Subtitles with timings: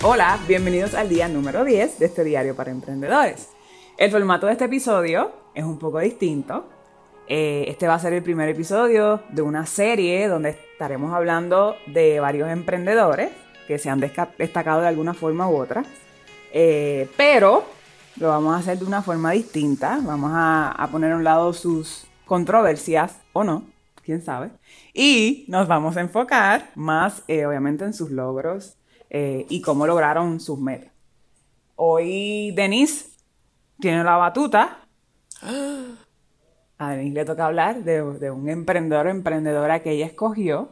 [0.00, 3.48] Hola, bienvenidos al día número 10 de este diario para emprendedores.
[3.96, 6.68] El formato de este episodio es un poco distinto.
[7.26, 12.20] Eh, este va a ser el primer episodio de una serie donde estaremos hablando de
[12.20, 13.32] varios emprendedores
[13.66, 15.84] que se han destacado de alguna forma u otra.
[16.52, 17.64] Eh, pero
[18.18, 19.98] lo vamos a hacer de una forma distinta.
[20.00, 23.64] Vamos a, poner a un lado sus controversias o no,
[24.04, 24.50] quién sabe.
[24.94, 28.77] Y nos vamos a enfocar más, eh, obviamente, en sus logros
[29.10, 30.92] eh, y cómo lograron sus metas.
[31.76, 33.06] Hoy Denise
[33.80, 34.78] tiene la batuta.
[36.80, 40.68] A Denise le toca hablar de, un emprendedor o emprendedora que ella escogió,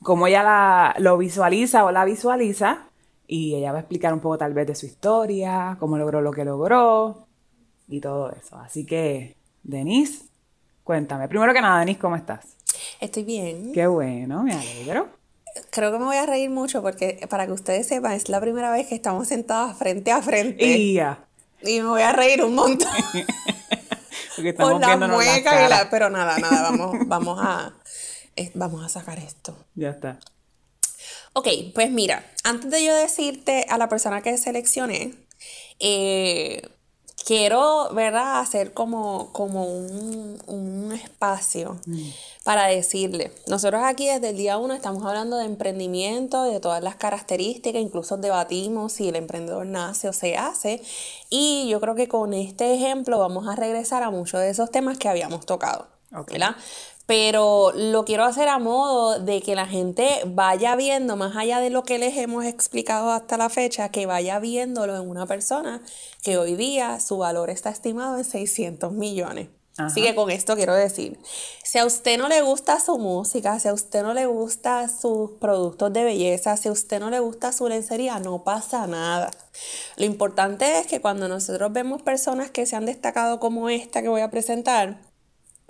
[0.00, 2.86] cómo ella la, lo visualiza o la visualiza,
[3.26, 6.30] y ella va a explicar un poco tal vez de su historia, cómo logró lo
[6.30, 7.26] que logró
[7.88, 8.58] y todo eso.
[8.58, 10.26] Así que, Denise,
[10.84, 11.26] cuéntame.
[11.26, 12.56] Primero que nada, Denise, ¿cómo estás?
[13.00, 13.72] Estoy bien.
[13.72, 15.21] Qué bueno, me alegro
[15.70, 18.70] creo que me voy a reír mucho porque para que ustedes sepan, es la primera
[18.70, 20.64] vez que estamos sentadas frente a frente.
[21.62, 22.90] Y me voy a reír un montón.
[24.56, 25.88] Por la mueca y la...
[25.90, 27.74] Pero nada, nada, vamos, vamos a...
[28.54, 29.56] vamos a sacar esto.
[29.74, 30.18] Ya está.
[31.34, 35.14] Ok, pues mira, antes de yo decirte a la persona que seleccioné,
[35.78, 36.62] eh,
[37.24, 42.08] quiero, ¿verdad?, hacer como, como un, espacio mm.
[42.44, 46.96] para decirle, nosotros aquí desde el día uno estamos hablando de emprendimiento, de todas las
[46.96, 50.82] características, incluso debatimos si el emprendedor nace o se hace,
[51.30, 54.98] y yo creo que con este ejemplo vamos a regresar a muchos de esos temas
[54.98, 55.88] que habíamos tocado.
[56.30, 56.56] ¿verdad?
[57.12, 61.68] Pero lo quiero hacer a modo de que la gente vaya viendo, más allá de
[61.68, 65.82] lo que les hemos explicado hasta la fecha, que vaya viéndolo en una persona
[66.22, 69.50] que hoy día su valor está estimado en 600 millones.
[69.76, 71.18] Así que con esto quiero decir,
[71.62, 75.32] si a usted no le gusta su música, si a usted no le gusta sus
[75.32, 79.30] productos de belleza, si a usted no le gusta su lencería, no pasa nada.
[79.98, 84.08] Lo importante es que cuando nosotros vemos personas que se han destacado como esta que
[84.08, 85.11] voy a presentar,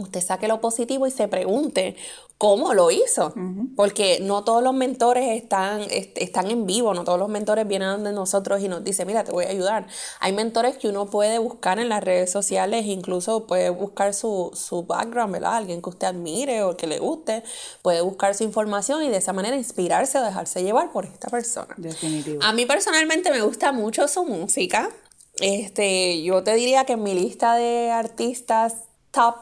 [0.02, 1.96] usted saque lo positivo y se pregunte
[2.42, 3.32] cómo lo hizo.
[3.76, 8.12] Porque no todos los mentores están, están en vivo, no todos los mentores vienen de
[8.12, 9.86] nosotros y nos dicen, mira, te voy a ayudar.
[10.18, 14.82] Hay mentores que uno puede buscar en las redes sociales, incluso puede buscar su, su
[14.82, 15.54] background, ¿verdad?
[15.54, 17.44] Alguien que usted admire o que le guste,
[17.80, 21.72] puede buscar su información y de esa manera inspirarse o dejarse llevar por esta persona.
[21.76, 22.42] Definitivo.
[22.42, 24.90] A mí personalmente me gusta mucho su música.
[25.38, 28.74] Este, yo te diría que en mi lista de artistas
[29.12, 29.36] top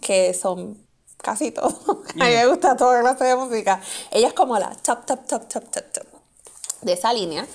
[0.00, 0.78] que son
[1.18, 1.74] casi todos.
[2.20, 3.80] A mí me gusta toda clase de música.
[4.10, 6.06] Ella es como la top, top, top, top, top, top
[6.82, 7.46] de esa línea.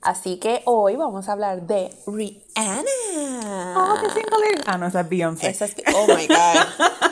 [0.00, 2.84] Así que hoy vamos a hablar de Rihanna.
[3.76, 5.48] Oh, qué single Ah, no, esa es Beyoncé.
[5.48, 6.36] Esa es, oh my God.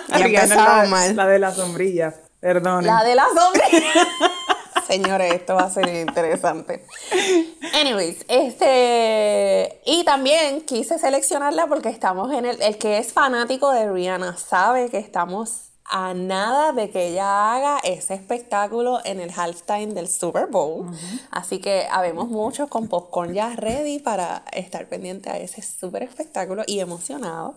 [0.33, 1.17] ya la, mal.
[1.17, 2.15] La de la sombrilla.
[2.41, 2.87] Perdón.
[2.87, 4.09] La de la sombrilla.
[4.87, 6.87] Señores, esto va a ser interesante.
[7.75, 9.81] Anyways, este.
[9.85, 12.63] Y también quise seleccionarla porque estamos en el.
[12.63, 17.79] El que es fanático de Rihanna sabe que estamos a nada de que ella haga
[17.85, 20.87] ese espectáculo en el halftime del Super Bowl.
[21.31, 26.63] Así que habemos muchos con popcorn ya ready para estar pendiente a ese super espectáculo
[26.67, 27.57] y emocionados.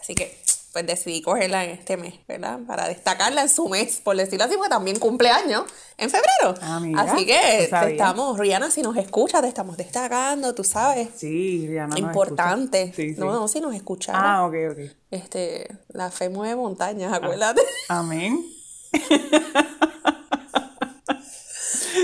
[0.00, 0.36] Así que
[0.76, 2.58] pues decidí cogerla en este mes, ¿verdad?
[2.66, 5.64] Para destacarla en su mes, por decirlo así, porque también cumpleaños
[5.96, 6.54] en febrero.
[6.60, 11.08] Ah, así que estamos, Rihanna, si nos escucha, te estamos destacando, tú sabes.
[11.16, 11.98] Sí, Rihanna.
[11.98, 12.92] Importante.
[12.94, 13.18] Sí, sí.
[13.18, 14.12] No, no, si nos escucha.
[14.14, 14.78] Ah, ok, ok.
[15.10, 17.62] Este, la fe mueve montañas, ah, acuérdate.
[17.88, 18.44] amén.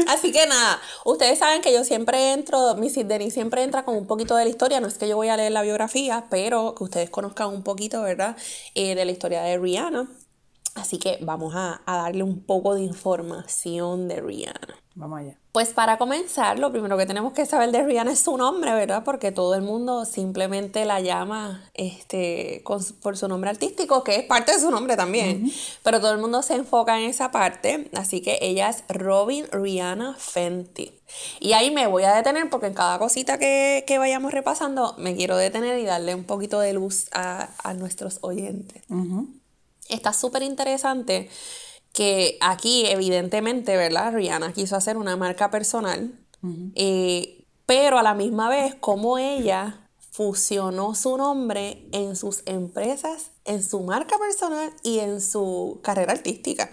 [0.08, 3.08] Así que nada, ustedes saben que yo siempre entro, Mrs.
[3.08, 5.36] Denis siempre entra con un poquito de la historia, no es que yo voy a
[5.36, 8.36] leer la biografía, pero que ustedes conozcan un poquito, ¿verdad?
[8.74, 10.08] Eh, de la historia de Rihanna.
[10.74, 14.82] Así que vamos a, a darle un poco de información de Rihanna.
[14.94, 15.38] Vamos allá.
[15.52, 19.04] Pues para comenzar, lo primero que tenemos que saber de Rihanna es su nombre, ¿verdad?
[19.04, 22.62] Porque todo el mundo simplemente la llama este,
[23.02, 25.50] por su nombre artístico, que es parte de su nombre también.
[25.82, 27.90] Pero todo el mundo se enfoca en esa parte.
[27.94, 30.92] Así que ella es Robin Rihanna Fenty.
[31.38, 35.36] Y ahí me voy a detener porque en cada cosita que, vayamos repasando me quiero
[35.36, 38.82] detener y darle un poquito de luz a, nuestros oyentes.
[39.88, 41.28] Está súper interesante
[41.92, 44.14] que aquí evidentemente, ¿verdad?
[44.14, 46.12] Rihanna quiso hacer una marca personal,
[46.74, 49.81] eh, pero a la misma vez como ella
[50.12, 56.68] fusionó su nombre en sus empresas, en su marca personal y en su carrera artística.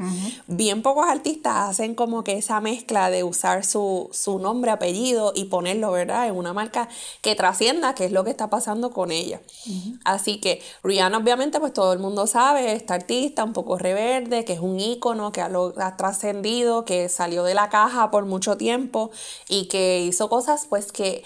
[0.47, 5.93] Bien pocos artistas hacen como que esa mezcla de usar su, nombre, apellido y ponerlo,
[5.93, 6.27] ¿verdad?
[6.27, 6.89] En una marca
[7.21, 9.39] que trascienda, que es lo que está pasando con ella.
[10.03, 14.51] Así que Rihanna obviamente pues todo el mundo sabe, esta artista un poco reverde, que
[14.51, 19.11] es un ícono, que ha, ha trascendido, que salió de la caja por mucho tiempo
[19.47, 21.23] y que hizo cosas pues que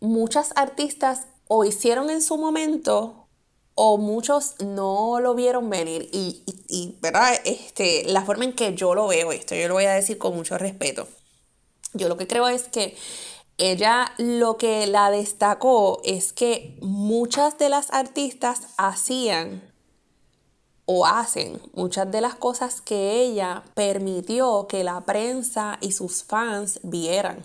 [0.00, 3.28] muchas artistas o hicieron en su momento
[3.74, 6.08] o muchos no lo vieron venir.
[6.12, 7.32] Y, y, ¿verdad?
[7.44, 10.36] Este, la forma en que yo lo veo esto, yo lo voy a decir con
[10.36, 11.08] mucho respeto.
[11.94, 12.96] Yo lo que creo es que
[13.58, 19.62] ella lo que la destacó es que muchas de las artistas hacían
[20.86, 26.80] o hacen muchas de las cosas que ella permitió que la prensa y sus fans
[26.82, 27.44] vieran.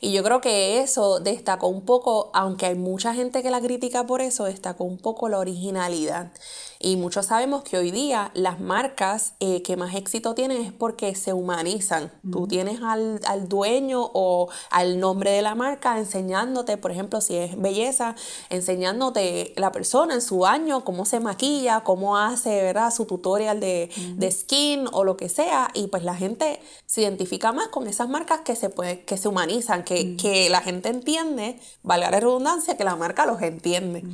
[0.00, 4.06] Y yo creo que eso destacó un poco, aunque hay mucha gente que la critica
[4.06, 6.32] por eso, destacó un poco la originalidad.
[6.80, 11.14] Y muchos sabemos que hoy día las marcas eh, que más éxito tienen es porque
[11.16, 12.12] se humanizan.
[12.30, 17.60] Tú tienes al, dueño o al nombre de la marca enseñándote, por ejemplo, si es
[17.60, 18.14] belleza,
[18.48, 22.92] enseñándote la persona en su año, cómo se maquilla, cómo hace, ¿verdad?
[22.92, 23.90] Su tutorial de,
[24.30, 25.70] skin o lo que sea.
[25.74, 29.26] Y pues la gente se identifica más con esas marcas que se, puede, que se
[29.26, 34.04] humanizan, que, que la gente entiende, valga la redundancia, que la marca los entiende.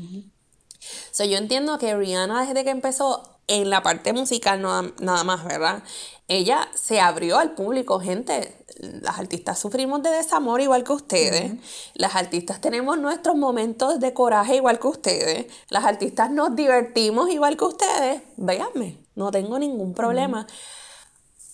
[1.10, 5.82] So, yo entiendo que Rihanna desde que empezó en la parte musical nada, más, ¿verdad?
[6.28, 8.56] Ella se abrió al público, gente.
[8.78, 11.52] Las artistas sufrimos de desamor igual que ustedes.
[11.94, 15.46] Las artistas tenemos nuestros momentos de coraje igual que ustedes.
[15.68, 18.22] Las artistas nos divertimos igual que ustedes.
[18.36, 20.46] Véanme, no tengo ningún problema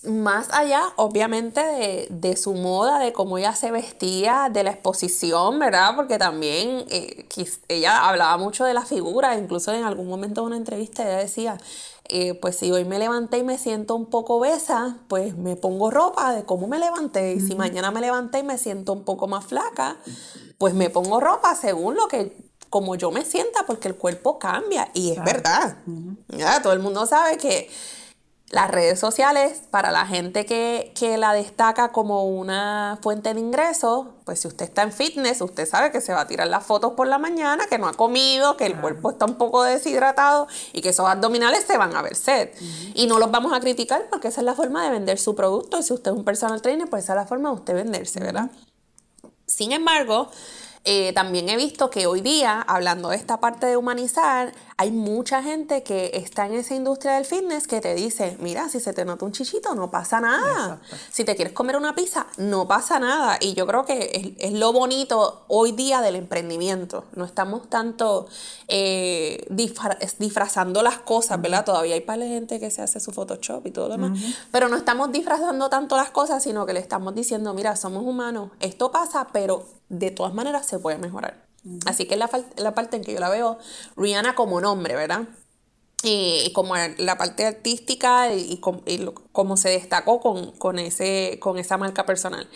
[0.05, 5.95] más allá, obviamente, de, su moda, de cómo ella se vestía, de la exposición, ¿verdad?
[5.95, 7.27] Porque también eh,
[7.69, 11.59] ella hablaba mucho de la figura, incluso en algún momento de una entrevista ella decía,
[12.09, 15.91] eh, pues si hoy me levanté y me siento un poco obesa, pues me pongo
[15.91, 17.35] ropa de cómo me levanté.
[17.35, 19.97] Y si mañana me levanté y me siento un poco más flaca,
[20.59, 24.91] pues me pongo ropa según lo que como yo me sienta, porque el cuerpo cambia.
[24.95, 25.77] Y es verdad.
[26.29, 27.69] ya, todo el mundo sabe que
[28.51, 34.41] las redes sociales, para la gente que, la destaca como una fuente de ingresos, pues
[34.41, 37.07] si usted está en fitness, usted sabe que se va a tirar las fotos por
[37.07, 40.89] la mañana, que no ha comido, que el cuerpo está un poco deshidratado y que
[40.89, 42.51] esos abdominales se van a ver sed.
[42.95, 45.79] Y no los vamos a criticar porque esa es la forma de vender su producto.
[45.79, 48.19] Y si usted es un personal trainer, pues esa es la forma de usted venderse,
[48.19, 48.51] ¿verdad?
[49.47, 50.31] Sin embargo,
[50.85, 55.43] eh, también he visto que hoy día, hablando de esta parte de humanizar, hay mucha
[55.43, 59.05] gente que está en esa industria del fitness que te dice, mira, si se te
[59.05, 60.81] nota un chichito, no pasa nada.
[61.11, 63.37] Si te quieres comer una pizza, no pasa nada.
[63.43, 67.05] Y yo creo que es, lo bonito hoy día del emprendimiento.
[67.15, 68.27] No estamos tanto
[68.69, 71.67] eh, disfrazando las cosas, ¿verdad?
[71.67, 74.19] Todavía hay para gente que se hace su Photoshop y todo lo demás.
[74.51, 78.51] Pero no estamos disfrazando tanto las cosas, sino que le estamos diciendo, mira, somos humanos,
[78.61, 81.50] esto pasa, pero de todas maneras se puede mejorar.
[81.87, 83.59] Así que es la, la, parte en que yo la veo
[83.97, 85.29] Rihanna como nombre, ¿verdad?
[86.03, 88.59] Y como la parte artística y,
[89.33, 92.49] cómo se destacó con, con, ese, con esa marca personal.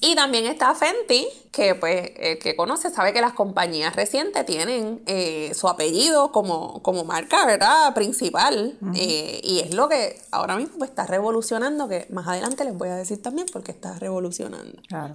[0.00, 5.00] Y también está Fenty, que pues el que conoce sabe que las compañías recientes tienen
[5.06, 7.94] eh, su apellido como, como marca, ¿verdad?
[7.94, 8.78] Principal.
[8.94, 12.90] Eh, y es lo que ahora mismo pues, está revolucionando, que más adelante les voy
[12.90, 14.82] a decir también porque está revolucionando.
[14.86, 15.14] Claro.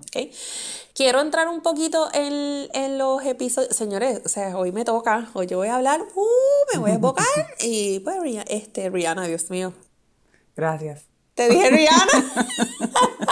[0.93, 3.75] Quiero entrar un poquito en, en, los episodios.
[3.75, 6.93] Señores, o sea, hoy me toca, hoy yo voy a hablar, uh, me voy a
[6.95, 7.25] evocar.
[7.73, 8.17] Y pues
[8.49, 9.71] este, Rihanna, Dios mío.
[10.57, 11.05] Gracias.
[11.35, 12.47] Te dije Rihanna.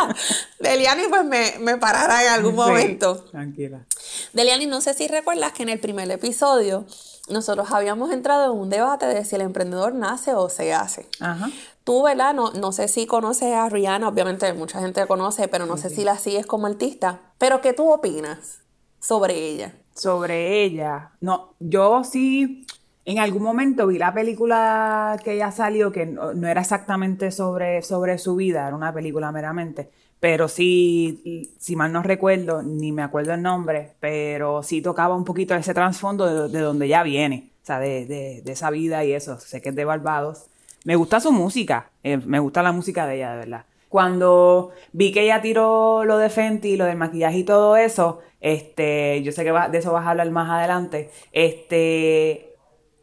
[0.60, 3.18] Deliani, pues me, me parará en algún momento.
[3.32, 3.86] tranquila.
[4.32, 6.86] Deliani, no sé si recuerdas que en el primer episodio
[7.28, 11.10] nosotros habíamos entrado en un debate de si el emprendedor nace o se hace.
[11.20, 11.50] Ajá.
[11.84, 12.34] Tú, ¿verdad?
[12.34, 15.90] No, no sé si conoces a Rihanna, obviamente mucha gente la conoce, pero no sé
[15.90, 17.20] si la sigues como artista.
[17.38, 18.60] Pero, ¿qué tú opinas
[19.02, 19.76] sobre ella?
[19.96, 21.12] Sobre ella.
[21.20, 22.66] No, yo sí
[23.10, 27.82] En algún momento vi la película que ella salió, que no, no era exactamente sobre,
[27.82, 29.90] sobre su vida, era una película meramente,
[30.20, 35.26] pero sí, si mal no recuerdo, ni me acuerdo el nombre, pero sí tocaba un
[35.26, 39.04] poquito ese trasfondo de, de donde ella viene, o sea, de, de, de, esa vida
[39.04, 39.40] y eso.
[39.40, 40.46] Sé que es de Barbados.
[40.86, 43.66] Me gusta su música, eh, me gusta la música de ella, de verdad.
[43.88, 49.24] Cuando vi que ella tiró lo de Fenty, lo del maquillaje y todo eso, este,
[49.24, 52.49] yo sé que va, de eso vas a hablar más adelante, este,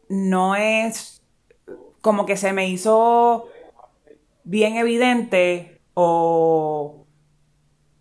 [0.09, 1.21] no es
[2.01, 3.47] como que se me hizo
[4.43, 7.05] bien evidente o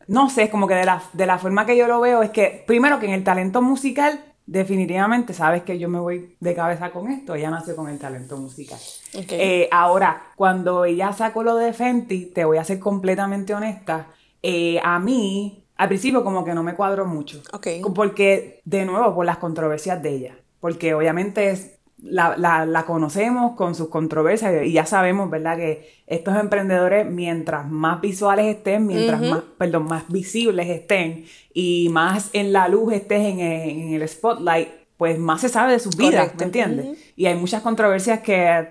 [0.07, 2.31] no sé, es como que de la, de la forma que yo lo veo es
[2.31, 6.91] que, primero que en el talento musical, definitivamente sabes que yo me voy de cabeza
[6.91, 8.79] con esto, ella nació con el talento musical.
[9.09, 9.41] Okay.
[9.41, 14.09] Eh, ahora, cuando ella sacó lo de Fenty, te voy a ser completamente honesta,
[14.43, 17.43] eh, a mí, al principio como que no me cuadró mucho.
[17.53, 17.83] Okay.
[17.95, 20.39] Porque, de nuevo, por las controversias de ella.
[20.61, 25.57] Porque obviamente es la, la, la, conocemos con sus controversias y ya sabemos, ¿verdad?
[25.57, 29.31] Que estos emprendedores, mientras más visuales estén, mientras uh -huh.
[29.31, 31.25] más, perdón, más visibles estén
[31.55, 35.73] y más en la luz estés en el, en el spotlight, pues más se sabe
[35.73, 36.33] de sus vidas.
[36.39, 36.87] ¿me entiendes?
[36.87, 36.99] Uh -huh.
[37.17, 38.69] Y hay muchas controversias que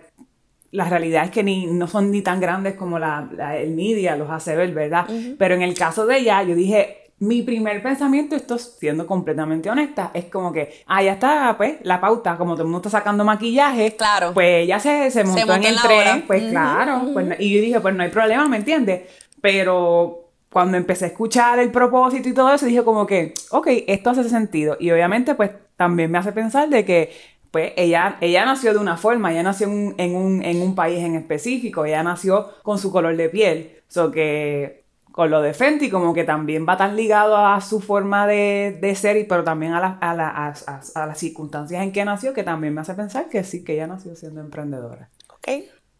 [0.72, 4.16] la realidad es que ni, no son ni tan grandes como la, la el media
[4.16, 5.06] los hace ver, ¿verdad?
[5.10, 5.36] Uh -huh.
[5.38, 10.12] Pero en el caso de ella, yo dije, mi primer pensamiento, esto siendo completamente honesta,
[10.14, 13.24] es como que, ah, ya está, pues, la pauta, como todo el mundo está sacando
[13.24, 14.34] maquillaje, claro.
[14.34, 16.24] pues ya se, se montó, se en el tren, hora.
[16.28, 19.04] pues uh -huh, claro, pues, y yo dije, pues no hay problema, ¿me entiendes?
[19.42, 24.10] Pero cuando empecé a escuchar el propósito y todo eso, dije como que, ok, esto
[24.10, 27.12] hace sentido, y obviamente, pues, también me hace pensar de que
[27.52, 31.00] pues ella, ella nació de una forma, ella nació en, en, un, en un país
[31.00, 34.85] en específico, ella nació con su color de piel, so que
[35.16, 38.96] con lo de Fenty, como que también va tan ligado a su forma de, de
[38.96, 42.74] ser, pero también a, la, a, la, a, las circunstancias en que nació, que también
[42.74, 45.10] me hace pensar que sí, que ella nació siendo emprendedora.
[45.30, 45.48] Ok.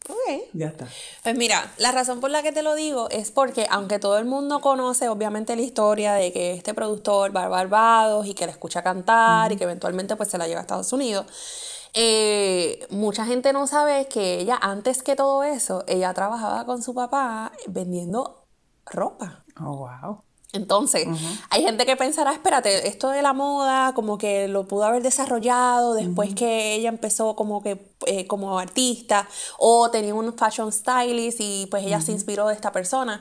[0.04, 0.44] Okay.
[0.52, 0.86] Ya está.
[1.24, 4.26] Pues mira, la razón por la que te lo digo es porque aunque todo el
[4.26, 8.52] mundo conoce obviamente la historia de que este productor va a Barbados y que la
[8.52, 9.56] escucha cantar uh -huh.
[9.56, 11.26] y que eventualmente pues se la lleva a Estados Unidos,
[11.94, 16.94] eh, mucha gente no sabe que ella antes que todo eso, ella trabajaba con su
[16.94, 18.45] papá vendiendo
[18.86, 19.44] ropa.
[19.60, 20.22] Oh, wow.
[20.54, 21.40] Entonces, uh -huh.
[21.50, 25.94] hay gente que pensará, espérate, esto de la moda como que lo pudo haber desarrollado
[25.94, 26.38] después uh -huh.
[26.38, 29.28] que ella empezó como que eh, como artista
[29.60, 32.06] o tenía un fashion stylist y pues ella uh -huh.
[32.06, 33.20] se inspiró de esta persona.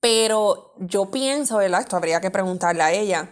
[0.00, 1.80] Pero yo pienso, ¿verdad?
[1.80, 3.30] Esto habría que preguntarle a ella,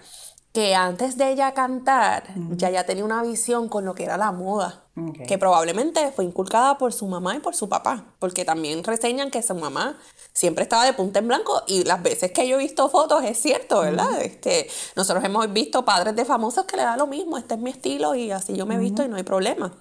[0.52, 2.24] que antes de ella cantar,
[2.56, 4.86] ya ya tenía una visión con lo que era la moda.
[4.96, 5.26] Okay.
[5.26, 9.42] Que probablemente fue inculcada por su mamá y por su papá, porque también reseñan que
[9.42, 9.98] su mamá
[10.36, 13.40] siempre estaba de punta en blanco y las veces que yo he visto fotos es
[13.40, 14.10] cierto, ¿verdad?
[14.10, 14.20] Uh -huh.
[14.20, 17.70] este, nosotros hemos visto padres de famosos que le da lo mismo, este es mi
[17.70, 19.08] estilo y así yo me he visto uh -huh.
[19.08, 19.72] y no hay problema.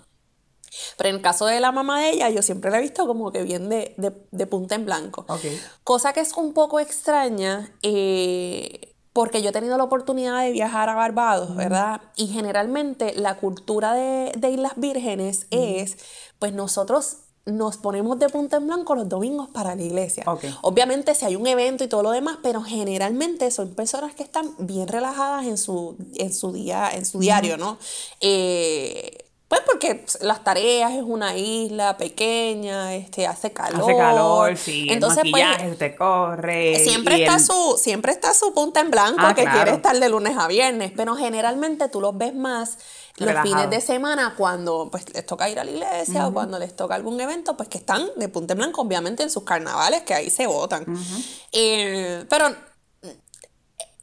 [0.98, 3.32] Pero en el caso de la mamá de ella, yo siempre la he visto como
[3.32, 5.26] que bien de, de, de punta en blanco.
[5.28, 5.60] Okay.
[5.84, 7.74] Cosa que es un poco extraña.
[7.82, 12.02] Eh, porque yo he tenido la oportunidad de viajar a Barbados, ¿verdad?
[12.18, 15.96] Y generalmente la cultura de, de Islas Vírgenes es,
[16.38, 20.24] pues nosotros nos ponemos de punta en blanco los domingos para la iglesia.
[20.26, 20.54] Okay.
[20.62, 24.56] Obviamente si hay un evento y todo lo demás, pero generalmente son personas que están
[24.58, 27.78] bien relajadas en su, en su día, en su diario, ¿no?
[28.20, 29.25] Eh,
[29.56, 33.82] pues porque las tareas es una isla pequeña, este, hace calor.
[33.82, 34.88] Hace calor, sí.
[34.90, 36.80] Entonces, el pues, maquillaje pues, te corre.
[36.80, 37.42] Siempre está, el...
[37.42, 39.58] su, siempre está su punta en blanco ah, que claro.
[39.58, 42.78] quiere estar de lunes a viernes, pero generalmente tú los ves más
[43.18, 46.30] los fines de semana cuando pues les toca ir a la iglesia uh -huh.
[46.30, 49.30] o cuando les toca algún evento, pues que están de punta en blanco, obviamente en
[49.30, 50.84] sus carnavales, que ahí se votan.
[50.88, 51.26] Uh -huh.
[51.54, 52.54] eh, pero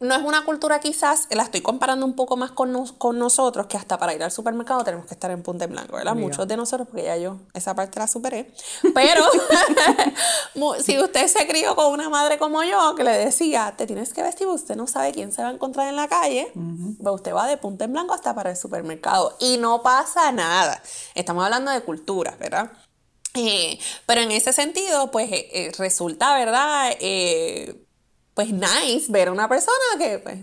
[0.03, 3.67] no es una cultura quizás, la estoy comparando un poco más con, nos, con nosotros,
[3.67, 6.15] que hasta para ir al supermercado tenemos que estar en punta en blanco, ¿verdad?
[6.15, 6.27] Mira.
[6.27, 8.53] Muchos de nosotros, porque ya yo esa parte la superé.
[8.95, 9.25] Pero
[10.83, 14.23] si usted se crió con una madre como yo, que le decía, te tienes que
[14.23, 16.97] vestir, usted no sabe quién se va a encontrar en la calle, uh -huh.
[17.03, 19.37] pues usted va de punta en blanco hasta para el supermercado.
[19.41, 20.83] Y no pasa nada.
[21.15, 22.71] Estamos hablando de cultura, ¿verdad?
[23.35, 26.93] Eh, pero en ese sentido, pues eh, eh resulta, ¿verdad?
[27.01, 27.82] Eh,
[28.35, 30.39] pues nice ver a una persona que, pues,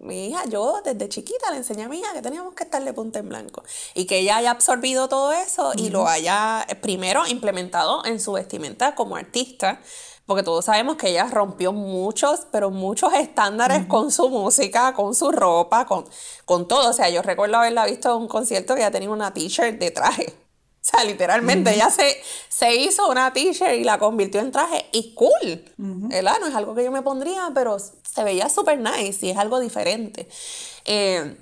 [0.00, 2.92] mi hija, yo desde chiquita le enseñé a mi hija que teníamos que estar de
[2.92, 3.62] punta en blanco
[3.94, 5.80] y que ella haya absorbido todo eso uh -huh.
[5.80, 9.80] y lo haya eh, primero implementado en su vestimenta como artista,
[10.26, 13.88] porque todos sabemos que ella rompió muchos, pero muchos estándares uh -huh.
[13.88, 16.04] con su música, con su ropa, con,
[16.44, 16.90] con todo.
[16.90, 19.90] O sea, yo recuerdo haberla visto en un concierto que ella tenía una t-shirt de
[19.90, 20.34] traje.
[20.84, 21.76] O sea, literalmente, uh -huh.
[21.76, 26.08] ella se, se hizo una t-shirt y la convirtió en traje y cool, uh -huh.
[26.10, 26.36] ¿verdad?
[26.40, 29.60] No es algo que yo me pondría, pero se veía súper nice y es algo
[29.60, 30.28] diferente.
[30.84, 31.38] Eh,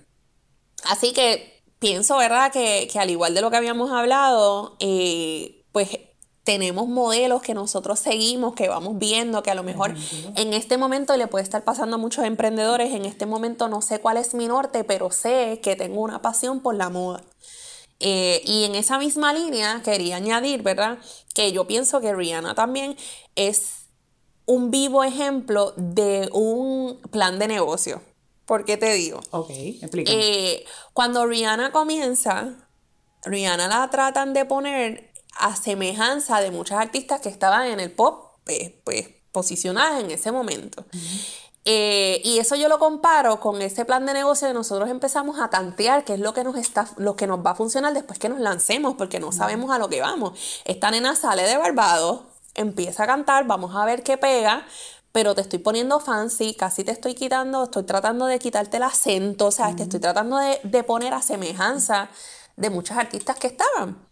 [0.84, 2.52] así que pienso, ¿verdad?
[2.52, 5.88] Que, que, al igual de lo que habíamos hablado, eh, pues
[6.44, 9.94] tenemos modelos que nosotros seguimos, que vamos viendo, que a lo mejor
[10.36, 14.00] en este momento le puede estar pasando a muchos emprendedores, en este momento no sé
[14.00, 17.24] cuál es mi norte, pero sé que tengo una pasión por la moda.
[18.02, 20.98] Eh, y en esa misma línea quería añadir, ¿verdad?
[21.34, 22.96] Que yo pienso que Rihanna también
[23.36, 23.86] es
[24.44, 28.02] un vivo ejemplo de un plan de negocio.
[28.44, 29.20] ¿Por qué te digo?
[29.30, 30.18] Ok, explícame.
[30.20, 32.68] Eh, cuando Rihanna comienza,
[33.24, 38.36] Rihanna la tratan de poner a semejanza de muchas artistas que estaban en el pop,
[38.44, 40.84] pues, pues posicionadas en ese momento.
[41.64, 45.48] Eh, y eso yo lo comparo con ese plan de negocio de nosotros empezamos a
[45.48, 48.28] tantear qué es lo que nos está, lo que nos va a funcionar después que
[48.28, 50.38] nos lancemos, porque no sabemos a lo que vamos.
[50.64, 52.22] Esta nena sale de Barbados,
[52.54, 54.66] empieza a cantar, vamos a ver qué pega,
[55.12, 59.46] pero te estoy poniendo fancy, casi te estoy quitando, estoy tratando de quitarte el acento,
[59.46, 62.08] o sea, te estoy tratando de, de poner a semejanza
[62.56, 64.11] de muchas artistas que estaban.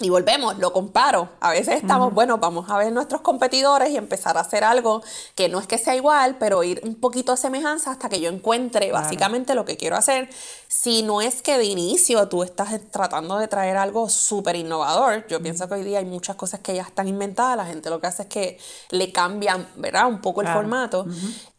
[0.00, 1.28] Y volvemos, lo comparo.
[1.38, 5.04] A veces estamos, bueno, vamos a ver nuestros competidores y empezar a hacer algo
[5.36, 8.28] que no es que sea igual, pero ir un poquito a semejanza hasta que yo
[8.28, 10.28] encuentre básicamente lo que quiero hacer.
[10.76, 15.40] Si no es que de inicio tú estás tratando de traer algo súper innovador, yo
[15.40, 18.08] pienso que hoy día hay muchas cosas que ya están inventadas, la gente lo que
[18.08, 18.58] hace es que
[18.90, 20.08] le cambian, ¿verdad?
[20.08, 21.06] Un poco el formato.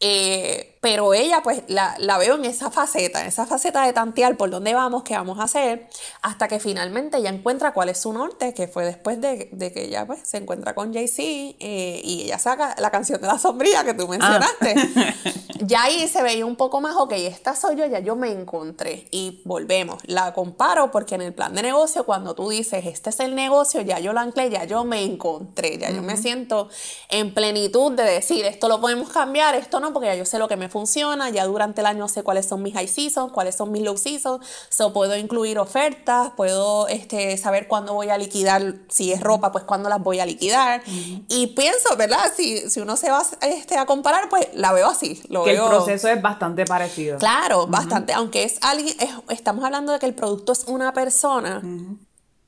[0.00, 4.36] eh, pero ella, pues, la, la, veo en esa faceta, en esa faceta de tantear
[4.36, 5.88] por dónde vamos, qué vamos a hacer,
[6.22, 9.86] hasta que finalmente ella encuentra cuál es su norte, que fue después de, de que
[9.86, 13.82] ella pues, se encuentra con Jay-Z eh, y ella saca la canción de la sombrilla
[13.82, 14.74] que tú mencionaste.
[14.96, 15.14] Ah.
[15.62, 19.05] ya ahí se veía un poco más, ok, esta soy yo, ya yo me encontré.
[19.10, 23.20] Y volvemos, la comparo porque en el plan de negocio, cuando tú dices, este es
[23.20, 26.68] el negocio, ya yo lo anclé, ya yo me encontré, ya yo me siento
[27.08, 30.48] en plenitud de decir, esto lo podemos cambiar, esto no, porque ya yo sé lo
[30.48, 33.70] que me funciona, ya durante el año sé cuáles son mis high seasons, cuáles son
[33.72, 39.12] mis low seasons, so puedo incluir ofertas, puedo este, saber cuándo voy a liquidar, si
[39.12, 40.82] es ropa, pues cuándo las voy a liquidar.
[40.86, 41.24] Uh -huh.
[41.28, 42.32] Y pienso, ¿verdad?
[42.36, 45.22] Si, si uno se va este, a comparar, pues la veo así.
[45.28, 45.64] Lo que veo...
[45.64, 47.18] el proceso es bastante parecido.
[47.18, 47.70] Claro, uh -huh.
[47.70, 48.12] bastante.
[48.12, 51.60] Aunque es alguien, es, estamos hablando de que el producto es una persona.
[51.62, 51.98] Uh -huh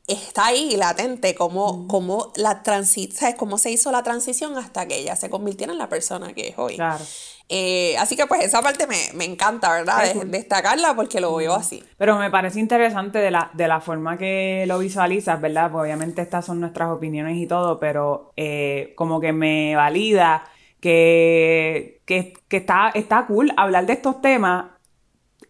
[0.08, 1.86] está ahí latente cómo, mm.
[1.86, 3.36] cómo la transi ¿sabes?
[3.36, 6.58] cómo se hizo la transición hasta que ella se convirtiera en la persona que es
[6.58, 6.76] hoy.
[6.76, 7.04] Claro.
[7.50, 10.12] Eh, así que pues esa parte me, me encanta, ¿verdad?
[10.12, 11.82] De, destacarla porque lo veo así.
[11.96, 15.70] Pero me parece interesante de la, de la forma que lo visualizas, ¿verdad?
[15.70, 20.44] Pues obviamente estas son nuestras opiniones y todo, pero eh, como que me valida
[20.80, 24.66] que, que, que está, está cool hablar de estos temas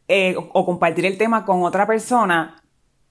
[0.08, 2.56] eh, o compartir el tema con otra persona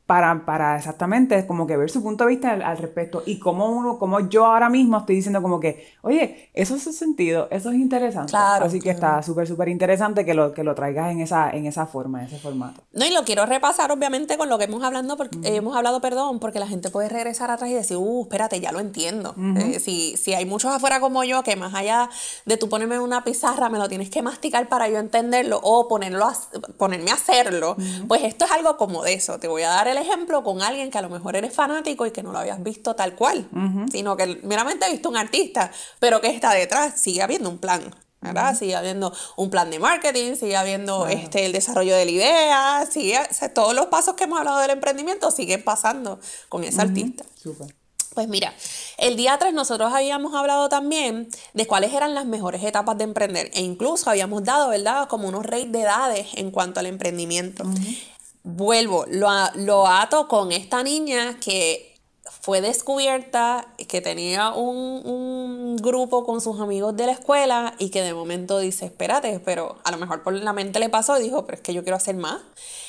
[0.08, 3.70] para, para exactamente como que ver su punto de vista al, al, respecto y cómo
[3.70, 7.76] uno, como yo ahora mismo estoy diciendo como que, oye, eso hace sentido, eso es
[7.76, 8.30] interesante.
[8.30, 9.18] Claro, Así que claro.
[9.18, 12.28] está súper, súper interesante que lo, que lo traigas en esa, en esa forma, en
[12.28, 12.82] ese formato.
[12.94, 15.56] No, y lo quiero repasar obviamente con lo que hemos hablando, porque, uh -huh.
[15.58, 18.80] hemos hablado, perdón, porque la gente puede regresar atrás y decir, uh, espérate, ya lo
[18.80, 19.34] entiendo.
[19.36, 19.76] Uh -huh.
[19.76, 22.10] eh, si, si hay muchos afuera como yo que más allá
[22.46, 26.28] de tú ponerme una pizarra, me lo tienes que masticar para yo entenderlo o ponerlo
[26.28, 26.34] a,
[26.78, 28.08] ponerme a hacerlo, uh -huh.
[28.08, 29.38] pues esto es algo como de eso.
[29.38, 32.12] Te voy a dar el ejemplo con alguien que a lo mejor eres fanático y
[32.12, 33.92] que no lo habías visto tal cual, uh -huh.
[33.92, 37.94] sino que meramente he visto un artista, pero que está detrás, sigue habiendo un plan.
[38.20, 38.52] ¿verdad?
[38.52, 38.60] Uh -huh.
[38.60, 41.14] Sigue habiendo un plan de marketing, sigue habiendo uh -huh.
[41.14, 44.60] este, el desarrollo de la idea, sigue, o sea, todos los pasos que hemos hablado
[44.60, 47.24] del emprendimiento siguen pasando con ese artista.
[47.42, 47.74] Super.
[48.16, 48.52] Pues mira,
[48.98, 53.52] el día 3 nosotros habíamos hablado también de cuáles eran las mejores etapas de emprender
[53.54, 55.08] e incluso habíamos dado, ¿verdad?
[55.08, 57.64] Como unos rates de edades en cuanto al emprendimiento.
[57.64, 58.17] Uh -huh
[58.48, 61.96] vuelvo, lo, lo ato con esta niña que
[62.42, 68.02] fue descubierta, que tenía un, un, grupo con sus amigos de la escuela y que
[68.02, 71.46] de momento dice, espérate, pero a lo mejor por la mente le pasó y dijo,
[71.46, 72.42] pero es que yo quiero hacer más.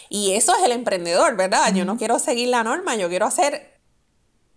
[0.08, 1.74] Y eso es el emprendedor, ¿verdad?
[1.74, 3.78] Yo no quiero seguir la norma, yo quiero hacer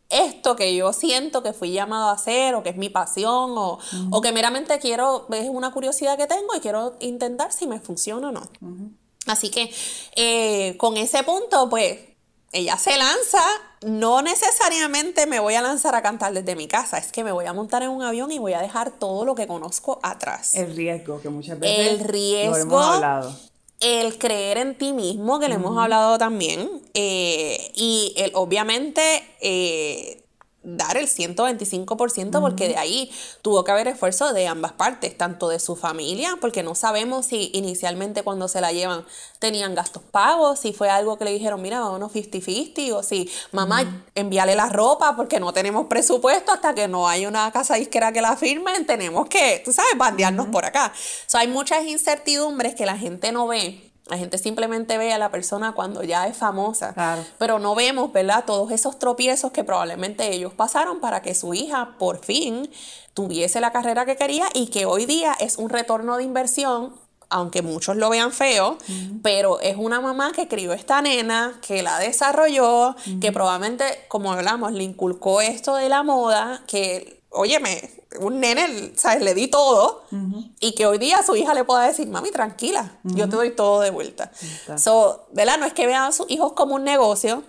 [0.09, 3.73] esto que yo siento que fui llamado a hacer o que es mi pasión o,
[3.73, 4.09] uh -huh.
[4.11, 8.29] o que meramente quiero, es una curiosidad que tengo y quiero intentar si me funciona
[8.29, 8.41] o no.
[8.61, 9.00] Uh -huh.
[9.27, 9.71] Así que
[10.15, 11.99] eh, con ese punto, pues
[12.51, 13.41] ella se lanza,
[13.81, 17.45] no necesariamente me voy a lanzar a cantar desde mi casa, es que me voy
[17.45, 20.55] a montar en un avión y voy a dejar todo lo que conozco atrás.
[20.55, 23.35] El riesgo, que muchas veces el riesgo, lo hemos hablado.
[23.79, 25.61] El creer en ti mismo, que le uh -huh.
[25.61, 29.01] hemos hablado también, eh, y el, obviamente
[29.39, 30.20] eh,
[30.63, 32.41] dar el 125% uh -huh.
[32.41, 36.61] porque de ahí tuvo que haber esfuerzo de ambas partes, tanto de su familia, porque
[36.61, 39.05] no sabemos si inicialmente cuando se la llevan
[39.39, 43.81] tenían gastos pagos, si fue algo que le dijeron, mira, vámonos 50-50, o si mamá,
[43.81, 44.03] uh -huh.
[44.15, 48.21] envíale la ropa porque no tenemos presupuesto hasta que no hay una casa disquera que
[48.21, 50.53] la firmen, tenemos que, tú sabes, bandearnos uh -huh.
[50.53, 50.93] por acá.
[51.25, 55.31] So, hay muchas incertidumbres que la gente no ve La gente simplemente ve a la
[55.31, 56.93] persona cuando ya es famosa,
[57.37, 58.43] pero no vemos, ¿verdad?
[58.45, 62.69] Todos esos tropiezos que probablemente ellos pasaron para que su hija por fin
[63.13, 66.93] tuviese la carrera que quería y que hoy día es un retorno de inversión
[67.29, 68.77] aunque muchos lo vean feo,
[69.23, 74.73] pero es una mamá que crió esta nena, que la desarrolló, que probablemente, como hablamos,
[74.73, 79.23] le inculcó esto de la moda, que, óyeme, un nene, ¿sabes?
[79.23, 80.03] Le di todo
[80.59, 83.81] y que hoy día su hija le pueda decir, mami, tranquila, yo te doy todo
[83.81, 84.31] de vuelta.
[84.77, 85.57] So, ¿verdad?
[85.57, 87.43] No es que vean a sus hijos como un negocio,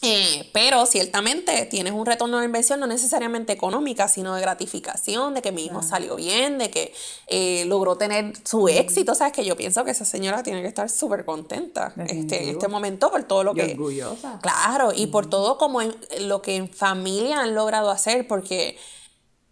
[0.00, 5.42] eh, pero ciertamente tienes un retorno de inversión no necesariamente económica, sino de gratificación, de
[5.42, 6.94] que mi hijo salió bien, de que
[7.26, 9.16] eh, logró tener su éxito.
[9.16, 12.68] Sabes que yo pienso que esa señora tiene que estar súper contenta este, en este
[12.68, 13.72] momento por todo lo que...
[13.72, 14.38] orgullosa.
[14.40, 15.80] Claro, y por todo como
[16.20, 18.78] lo que en familia han logrado hacer, porque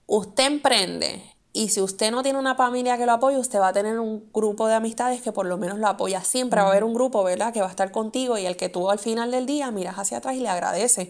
[0.06, 3.72] usted emprende y si usted no tiene una familia que lo apoye, usted va a
[3.72, 6.22] tener un grupo de amistades que por lo menos lo apoya.
[6.22, 8.68] Siempre va a haber un grupo, ¿verdad?, que va a estar contigo y el que
[8.68, 11.08] tú al final del día miras hacia atrás y le agradeces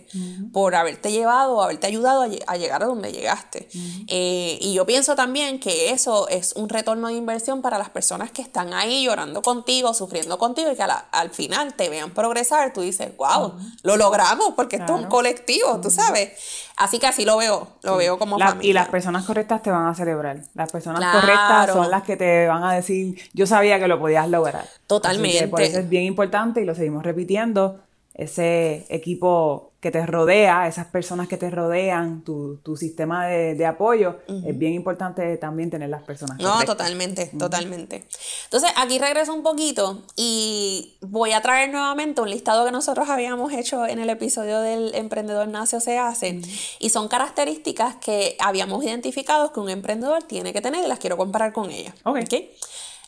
[0.52, 3.68] por haberte llevado, haberte ayudado a, llegar a donde llegaste.
[4.06, 8.30] Eh, y yo pienso también que eso es un retorno de inversión para las personas
[8.30, 12.72] que están ahí llorando contigo, sufriendo contigo y que al final te vean progresar.
[12.72, 16.30] Tú dices, wow, lo logramos porque esto es un colectivo, tú sabes.
[16.76, 18.70] Así que así lo veo, lo veo como familia.
[18.70, 20.40] Y las personas correctas te van a celebrar.
[20.54, 24.28] Las personas correctas son las que te van a decir, yo sabía que lo podías
[24.28, 24.66] lograr.
[24.86, 25.48] Totalmente.
[25.48, 27.80] por eso es bien importante y lo seguimos repitiendo
[28.16, 34.58] ese equipo que te rodea, esas personas que te rodean, tu, sistema de, apoyo, es
[34.58, 36.38] bien importante también tener las personas.
[36.40, 38.04] No, totalmente, totalmente.
[38.44, 43.52] Entonces, aquí regreso un poquito y voy a traer nuevamente un listado que nosotros habíamos
[43.52, 46.40] hecho en el episodio del Emprendedor Nace o se hace,
[46.80, 51.16] y son características que habíamos identificado que un emprendedor tiene que tener y las quiero
[51.18, 51.94] comparar con ellas.
[52.04, 52.16] Ok.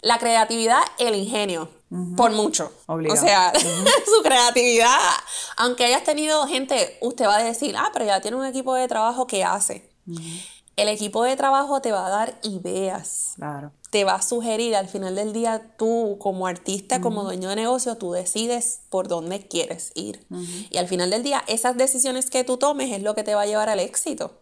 [0.03, 1.69] La creatividad, el ingenio.
[2.17, 2.71] Por mucho.
[2.87, 3.53] O sea,
[4.05, 4.99] su creatividad.
[5.57, 8.89] Aunque hayas tenido gente, usted va a decir, ah, pero ya tiene un equipo de
[8.89, 9.91] trabajo que hace.
[10.79, 13.33] El equipo de trabajo te va a dar ideas.
[13.37, 13.73] Claro.
[13.91, 17.97] Te va a sugerir, al final del día, tú como artista, como dueño de negocio,
[17.97, 20.25] tú decides por dónde quieres ir.
[20.71, 23.43] Y al final del día, esas decisiones que tú tomes es lo que te va
[23.43, 24.39] a llevar al éxito.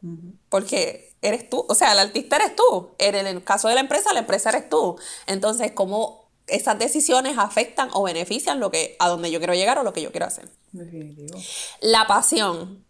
[0.48, 2.90] Porque eres tú, o sea, el artista eres tú.
[2.98, 4.96] En el caso de la empresa, la empresa eres tú.
[5.26, 9.82] Entonces, ¿cómo esas decisiones afectan o benefician lo que, a donde yo quiero llegar o
[9.82, 10.48] lo que yo quiero hacer.
[10.72, 11.38] Definitivo.
[11.80, 12.84] La pasión.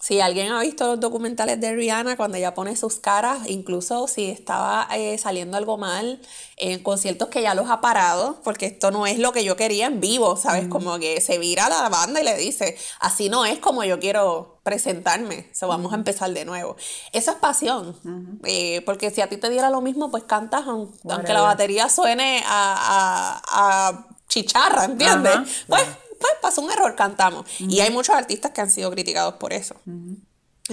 [0.00, 4.26] Si alguien ha visto los documentales de Rihanna, cuando ella pone sus caras, incluso si
[4.30, 6.20] estaba eh, saliendo algo mal
[6.56, 9.86] en conciertos que ya los ha parado, porque esto no es lo que yo quería
[9.86, 10.68] en vivo, ¿sabes?
[10.68, 14.60] Como que se vira la banda y le dice, así no es como yo quiero
[14.62, 16.76] presentarme, so, vamos a empezar de nuevo.
[17.12, 17.96] Eso es pasión,
[18.44, 22.42] eh, porque si a ti te diera lo mismo, pues cantas aunque la batería suene
[22.46, 25.64] a, a, chicharra, ¿entiendes?
[25.66, 25.82] Pues
[26.18, 27.46] pues pasó un error, cantamos.
[27.58, 29.76] Y hay muchos artistas que han sido criticados por eso.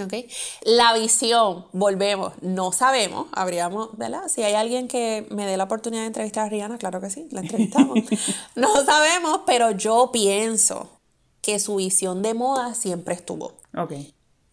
[0.03, 0.29] Okay.
[0.63, 4.27] La visión, volvemos, no sabemos, habríamos, ¿verdad?
[4.27, 7.27] Si hay alguien que me dé la oportunidad de entrevistar a Rihanna, claro que sí,
[7.31, 7.99] la entrevistamos.
[8.55, 10.89] no sabemos, pero yo pienso
[11.41, 13.53] que su visión de moda siempre estuvo.
[13.77, 13.93] Ok.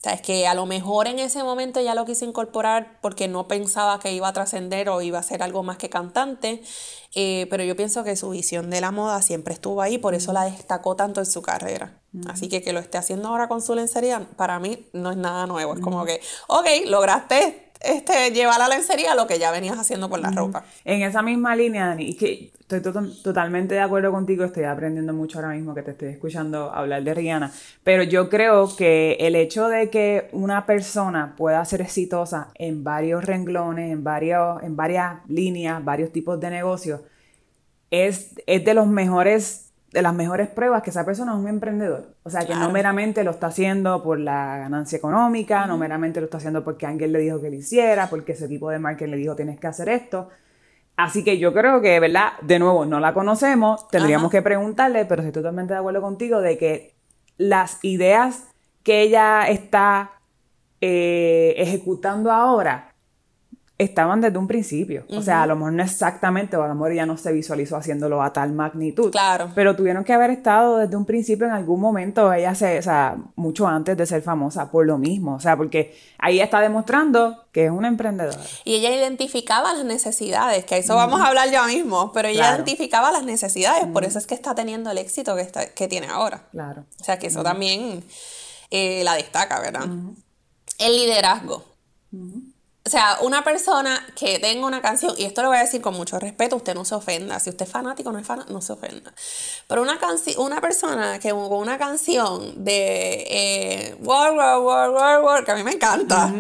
[0.03, 3.29] O sea, es que a lo mejor en ese momento ya lo quise incorporar porque
[3.29, 6.61] no pensaba que iba a trascender o iba a ser algo más que cantante,
[7.15, 10.33] eh, pero yo pienso que su visión de la moda siempre estuvo ahí, por eso
[10.33, 12.01] la destacó tanto en su carrera.
[12.27, 15.47] Así que que lo esté haciendo ahora con su lencería, para mí no es nada
[15.47, 15.73] nuevo.
[15.75, 20.09] Es como que, ok, lograste este, llevar a la lencería lo que ya venías haciendo
[20.09, 20.65] con la ropa.
[20.85, 22.81] En esa misma línea, Dani, y que estoy
[23.23, 27.15] totalmente de acuerdo contigo, estoy aprendiendo mucho ahora mismo que te estoy escuchando hablar de
[27.15, 32.85] Rihanna, pero yo creo que el hecho de que una persona pueda ser exitosa en
[32.85, 37.01] varios renglones, en, varios, en varias líneas, varios tipos de negocios,
[37.91, 42.15] es, es de los mejores de las mejores pruebas que esa persona es un emprendedor.
[42.23, 46.25] O sea, que no meramente lo está haciendo por la ganancia económica, no meramente lo
[46.25, 49.17] está haciendo porque alguien le dijo que lo hiciera, porque ese tipo de marketing le
[49.19, 50.31] dijo tienes que hacer esto.
[50.97, 52.33] Así que yo creo que, ¿verdad?
[52.43, 56.57] De nuevo, no la conocemos, tendríamos que preguntarle, pero estoy totalmente de acuerdo contigo de
[56.59, 56.95] que
[57.37, 58.45] las ideas
[58.83, 60.13] que ella está
[60.81, 62.92] eh, ejecutando ahora
[63.83, 65.05] estaban desde un principio.
[65.11, 67.77] O sea, a lo mejor no exactamente, o a lo mejor ya no se visualizó
[67.77, 69.11] haciéndolo a tal magnitud.
[69.11, 69.51] Claro.
[69.55, 73.17] Pero tuvieron que haber estado desde un principio en algún momento, ella se, o sea,
[73.37, 75.35] mucho antes de ser famosa, por lo mismo.
[75.35, 78.41] O sea, porque ahí está demostrando que es una emprendedora.
[78.65, 82.55] Y ella identificaba las necesidades, que a eso vamos a hablar ya mismo, pero ella
[82.55, 86.07] identificaba las necesidades, por eso es que está teniendo el éxito que, está, que tiene
[86.09, 86.45] ahora.
[86.51, 86.85] Claro.
[87.01, 88.03] O sea, que eso también
[88.71, 89.87] eh, la destaca, ¿verdad?
[90.79, 91.65] El liderazgo.
[92.85, 95.95] O sea, una persona que tenga una canción, y esto lo voy a decir con
[95.95, 97.39] mucho respeto, usted no se ofenda.
[97.39, 99.15] Si usted es fanático no es fanático, no se ofenda.
[99.69, 99.99] Pero una,
[100.39, 105.55] una persona que con una canción de eh, World, World, World, World, World, que a
[105.55, 106.35] mí me encanta,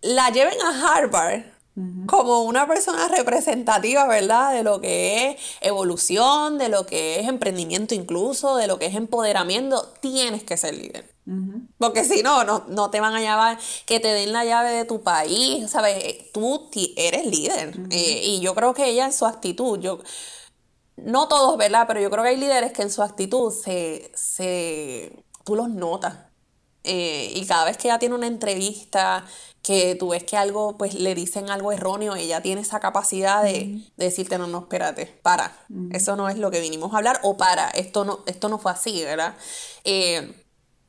[0.00, 1.57] la lleven a Harvard
[2.06, 4.52] como una persona representativa, ¿verdad?
[4.52, 8.94] De lo que es evolución, de lo que es emprendimiento incluso, de lo que es
[8.94, 11.14] empoderamiento, tienes que ser líder.
[11.76, 15.02] Porque si no, no, te van a llevar que te den la llave de tu
[15.02, 16.32] país, ¿sabes?
[16.32, 17.78] Tú eres líder.
[17.90, 19.98] Eh, y yo creo que ella en su actitud, yo,
[20.96, 21.84] no todos, ¿verdad?
[21.86, 25.12] Pero yo creo que hay líderes que en su actitud se, se
[25.44, 26.27] tú los notas.
[26.84, 29.24] Eh, y cada vez que ella tiene una entrevista,
[29.62, 33.82] que tú ves que algo, pues le dicen algo erróneo, ella tiene esa capacidad de,
[33.96, 35.52] decirte, no, no, espérate, para,
[35.92, 38.72] eso no es lo que vinimos a hablar, o para, esto no, esto no fue
[38.72, 39.34] así, ¿verdad?
[39.84, 40.44] Eh,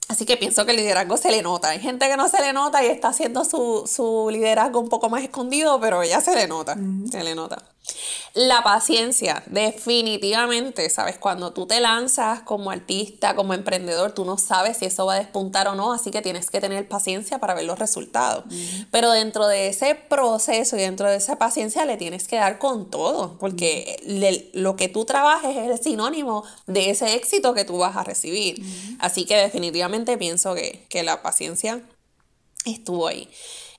[0.10, 1.69] Así que pienso que el liderazgo se le nota.
[1.69, 5.21] Hay gente que no se le nota y está haciendo su, liderazgo un poco más
[5.21, 6.75] escondido, pero ella se le nota,
[7.12, 7.63] se le nota.
[8.34, 11.17] La paciencia, definitivamente, ¿sabes?
[11.17, 15.19] Cuando tú te lanzas como artista, como emprendedor, tú no sabes si eso va a
[15.19, 18.45] despuntar o no, así que tienes que tener paciencia para ver los resultados.
[18.91, 22.89] Pero dentro de ese proceso y dentro de esa paciencia le tienes que dar con
[22.89, 27.95] todo, porque lo que tú trabajes es el sinónimo de ese éxito que tú vas
[27.95, 28.63] a recibir.
[28.99, 31.82] Así que definitivamente pienso que, la paciencia
[32.65, 33.30] estuvo ahí.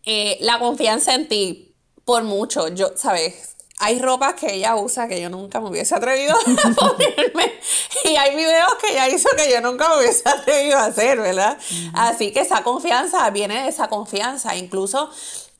[0.06, 1.74] Eh, la confianza en ti,
[2.06, 3.56] por mucho, yo, ¿sabes?
[3.80, 7.52] Hay ropa que ella usa que yo nunca me hubiese atrevido a ponerme.
[8.04, 11.58] Y hay videos que ella hizo que yo nunca me hubiese atrevido a hacer, ¿verdad?
[11.94, 14.54] Así que esa confianza viene de esa confianza.
[14.54, 15.10] Incluso,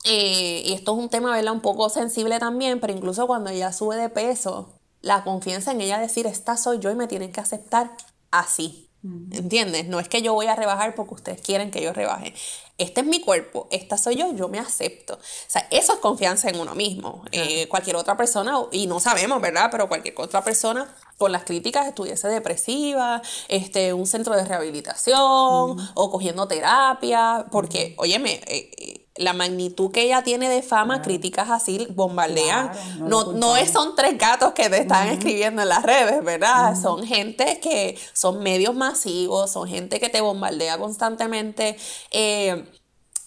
[0.03, 1.53] eh, y esto es un tema, ¿verdad?
[1.53, 4.69] Un poco sensible también, pero incluso cuando ella sube de peso,
[5.01, 7.91] la confianza en ella decir, esta soy yo y me tienen que aceptar
[8.29, 8.87] así.
[9.03, 9.87] ¿Entiendes?
[9.87, 12.35] No es que yo voy a rebajar porque ustedes quieren que yo rebaje.
[12.81, 15.13] Este es mi cuerpo, esta soy yo, yo me acepto.
[15.13, 17.23] O sea, eso es confianza en uno mismo.
[17.31, 19.69] Eh, cualquier otra persona, y no sabemos, ¿verdad?
[19.71, 26.11] Pero cualquier otra persona con las críticas estuviese depresiva, este, un centro de rehabilitación o
[26.11, 31.87] cogiendo terapia, porque, óyeme, eh, eh, la magnitud que ella tiene de fama, críticas así
[31.91, 32.71] bombardean.
[32.99, 36.75] no, no, son tres gatos que te están escribiendo en las redes, ¿verdad?
[36.81, 41.77] Son gente que son medios masivos, son gente que te bombardea constantemente.
[42.11, 42.65] Eh,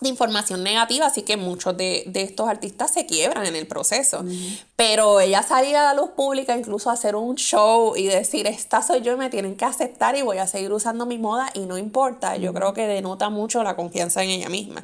[0.04, 4.24] de información negativa, así que muchos de, estos artistas se quiebran en el proceso.
[4.76, 8.82] Pero ella salía a la luz pública, incluso a hacer un show y decir, esta
[8.82, 11.60] soy yo y me tienen que aceptar y voy a seguir usando mi moda y
[11.60, 12.36] no importa.
[12.36, 14.82] Yo creo que denota mucho la confianza en ella misma.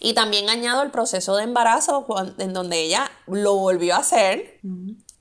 [0.00, 2.06] Y también añado el proceso de embarazo,
[2.38, 4.60] en donde ella lo volvió a hacer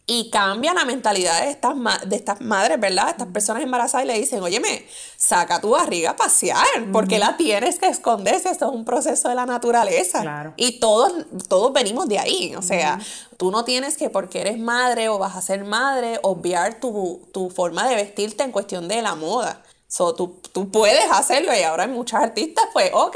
[0.07, 1.73] y cambia la mentalidad de estas,
[2.07, 3.09] de estas madres, ¿verdad?
[3.09, 4.85] Estas personas embarazadas y le dicen, óyeme,
[5.17, 9.29] saca tu barriga a pasear, porque la tienes que esconder si esto es un proceso
[9.29, 10.53] de la naturaleza.
[10.57, 12.99] Y todos, todos venimos de ahí, o sea,
[13.37, 17.49] tú no tienes que porque eres madre o vas a ser madre, obviar tu, tu
[17.49, 19.63] forma de vestirte en cuestión de la moda.
[19.87, 23.15] So, tú, tú puedes hacerlo y ahora hay muchas artistas, pues, ok,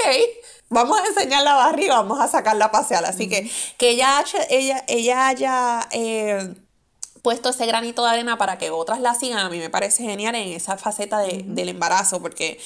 [0.70, 3.04] vamos a enseñar la barriga, vamos a sacarla a pasear.
[3.04, 3.48] Así que
[3.78, 5.88] que ella, ella, ella haya...
[5.92, 6.54] Eh,
[7.22, 10.34] puesto ese granito de arena para que otras la sigan, a mí me parece genial
[10.34, 12.58] en esa faceta del embarazo, porque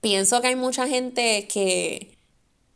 [0.00, 2.16] pienso que hay mucha gente que,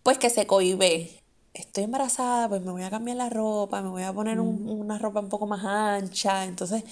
[0.03, 1.11] pues, que se cohibe.
[1.55, 5.21] Estoy embarazada, pues me voy a cambiar la ropa, me voy a poner una ropa
[5.21, 6.83] un poco más ancha, entonces,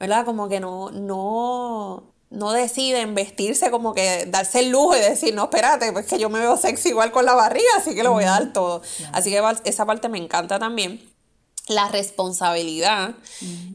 [0.00, 0.24] ¿verdad?
[0.24, 5.44] Como que no, no, no deciden vestirse como que darse el lujo y decir, no,
[5.44, 8.24] espérate, pues que yo me veo sexy igual con la barriga, así que lo voy
[8.24, 8.82] a dar todo.
[9.12, 11.00] Así que esa parte me encanta también
[11.68, 13.14] la responsabilidad.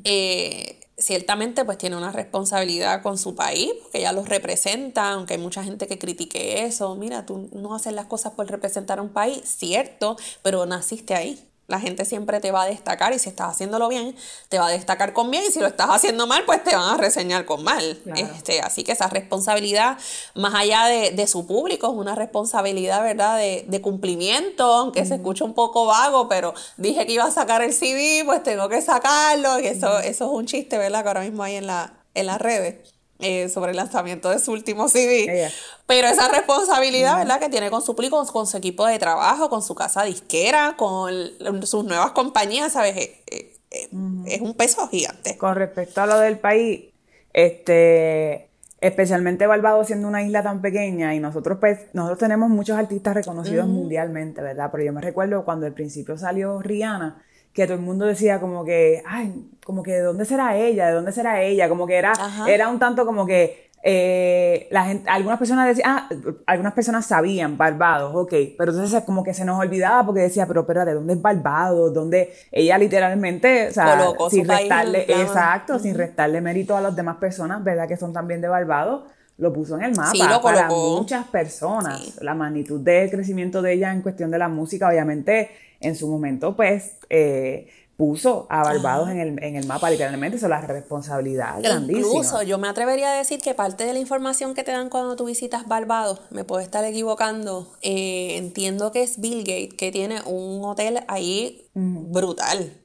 [0.04, 5.40] Eh, ciertamente pues tiene una responsabilidad con su país, porque ella los representa, aunque hay
[5.40, 9.10] mucha gente que critique eso, mira, tú no haces las cosas por representar a un
[9.10, 11.40] país, cierto, pero naciste ahí.
[11.68, 14.16] La gente siempre te va a destacar y si estás haciéndolo bien,
[14.50, 16.96] te va a destacar con bien y si lo estás haciendo mal, pues te van
[16.96, 18.02] a reseñar con mal.
[18.16, 19.98] Este, así que esa responsabilidad,
[20.36, 25.54] más allá de, su público, es una responsabilidad, ¿verdad?, de, cumplimiento, aunque se escucha un
[25.54, 29.68] poco vago, pero dije que iba a sacar el CD, pues tengo que sacarlo y
[29.68, 32.93] eso, eso es un chiste, ¿verdad?, que ahora mismo hay en, la, en las redes.
[33.20, 35.50] Eh, sobre el lanzamiento de su último CD.
[35.88, 39.62] Pero esa responsabilidad, ¿verdad?, que tiene con su público, con, su equipo de trabajo, con
[39.62, 41.32] su casa disquera, con
[41.66, 42.98] sus nuevas compañías, ¿sabes?
[42.98, 43.90] Eh, eh,
[44.26, 45.38] es un peso gigante.
[45.38, 46.92] Con respecto a lo del país,
[47.32, 48.50] este
[48.82, 53.66] especialmente Barbados siendo una isla tan pequeña y nosotros pues nosotros tenemos muchos artistas reconocidos
[53.66, 54.70] mundialmente, ¿verdad?
[54.74, 58.66] Pero yo me recuerdo cuando al principio salió Rihanna, que todo el mundo decía como
[58.66, 62.14] que, ay, como que de dónde será ella, de dónde será ella, como que era,
[62.48, 66.10] era un tanto como que eh, la gente, algunas personas decían, ah,
[66.46, 70.62] algunas personas sabían Barbados, ok, pero entonces como que se nos olvidaba porque decía, pero
[70.62, 71.94] espérate, ¿dónde es Barbados?
[71.94, 77.62] ¿Dónde ella literalmente, o sea, sin restarle, exacto, sin restarle mérito a las demás personas,
[77.62, 77.88] ¿verdad?
[77.88, 79.04] Que son también de Barbados,
[79.38, 82.22] lo puso en el mapa para muchas personas.
[82.22, 85.50] La magnitud del crecimiento de ella en cuestión de la música, obviamente,
[85.84, 87.68] en su momento, pues, eh,
[87.98, 92.08] puso a Barbados en el, en el, mapa, literalmente, eso es la responsabilidad grandísima.
[92.08, 95.16] Incluso yo me atrevería a decir que parte de la información que te dan cuando
[95.16, 100.22] tú visitas Barbados, me puedo estar equivocando, eh, entiendo que es Bill Gates, que tiene
[100.26, 102.83] un hotel ahí brutal.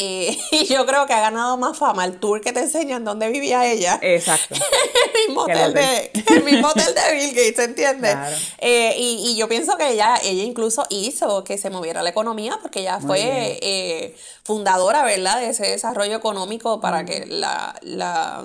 [0.00, 3.28] Eh, y yo creo que ha ganado más fama el tour que te enseñan dónde
[3.28, 3.98] vivía ella.
[4.00, 4.54] Exacto.
[5.14, 8.16] el, mismo hotel de, el mismo hotel de Bill Gates, ¿entiendes?
[8.58, 12.58] Eh, y, y, yo pienso que ella, ella incluso hizo que se moviera la economía
[12.62, 18.44] porque ella fue eh, fundadora, ¿verdad?, de ese desarrollo económico para que la, la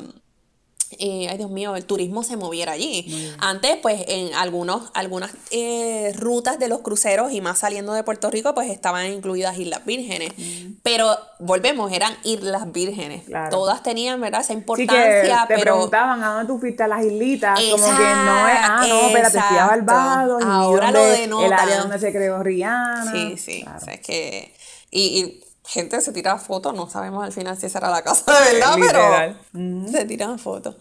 [1.00, 3.34] eh, ay Dios mío, el turismo se moviera allí.
[3.40, 8.30] Antes, pues en algunos, algunas eh, rutas de los cruceros y más saliendo de Puerto
[8.30, 10.34] Rico, pues estaban incluidas Islas Vírgenes.
[10.84, 13.24] Pero volvemos, eran Islas Vírgenes.
[13.50, 14.42] Todas tenían, ¿verdad?
[14.42, 15.42] Esa importancia.
[15.48, 17.60] Sí te preguntaban a dónde tú fuiste a las islitas.
[17.60, 20.44] como que no es, ah, no, espérate, fui a Barbados.
[20.44, 21.46] Ahora lo denota.
[21.46, 23.12] El área donde se creó Rihanna.
[23.12, 23.66] Sí, sí.
[23.76, 24.54] O sea, es que.
[24.92, 28.54] y gente se tira fotos, no sabemos al final si esa era la casa de
[28.54, 28.78] verdad,
[29.52, 30.76] pero se tiran fotos.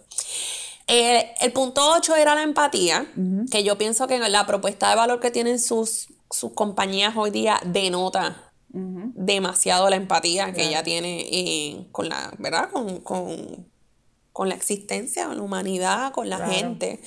[0.89, 3.07] Eh, el punto 8 era la empatía,
[3.51, 7.61] que yo pienso que la propuesta de valor que tienen sus, sus compañías hoy día
[7.65, 12.71] denota demasiado la empatía que ella tiene eh, con la, ¿verdad?
[12.73, 17.01] Con, la existencia, con la humanidad, con la gente.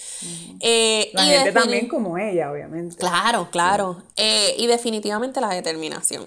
[0.59, 2.95] Eh, la gente también como ella, obviamente.
[2.97, 4.03] Claro, claro.
[4.15, 6.23] y definitivamente la determinación.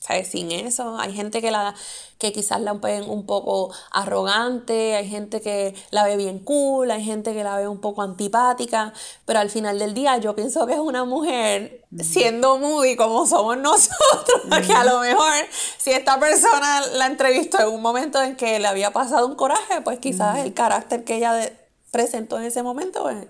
[0.00, 0.28] ¿Sabes?
[0.28, 1.74] Sin eso, hay gente que, la,
[2.18, 7.04] que quizás la ven un poco arrogante, hay gente que la ve bien cool, hay
[7.04, 8.92] gente que la ve un poco antipática,
[9.24, 13.58] pero al final del día yo pienso que es una mujer siendo moody como somos
[13.58, 15.32] nosotros, que a lo mejor
[15.78, 19.80] si esta persona la entrevistó en un momento en que le había pasado un coraje,
[19.82, 21.52] pues quizás el carácter que ella
[21.90, 23.26] presentó en ese momento pues,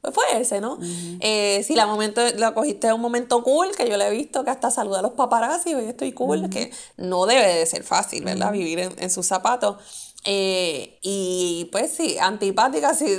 [0.00, 0.78] pues fue ese, ¿no?
[1.20, 4.44] Eh, si la momento la cogiste en un momento cool, que yo le he visto
[4.44, 8.24] que hasta saluda a los paparazzi, y estoy cool, que no debe de ser fácil,
[8.24, 8.50] ¿verdad?
[8.52, 9.76] Vivir en, sus zapatos.
[10.24, 13.18] Eh, y pues sí, antipática, si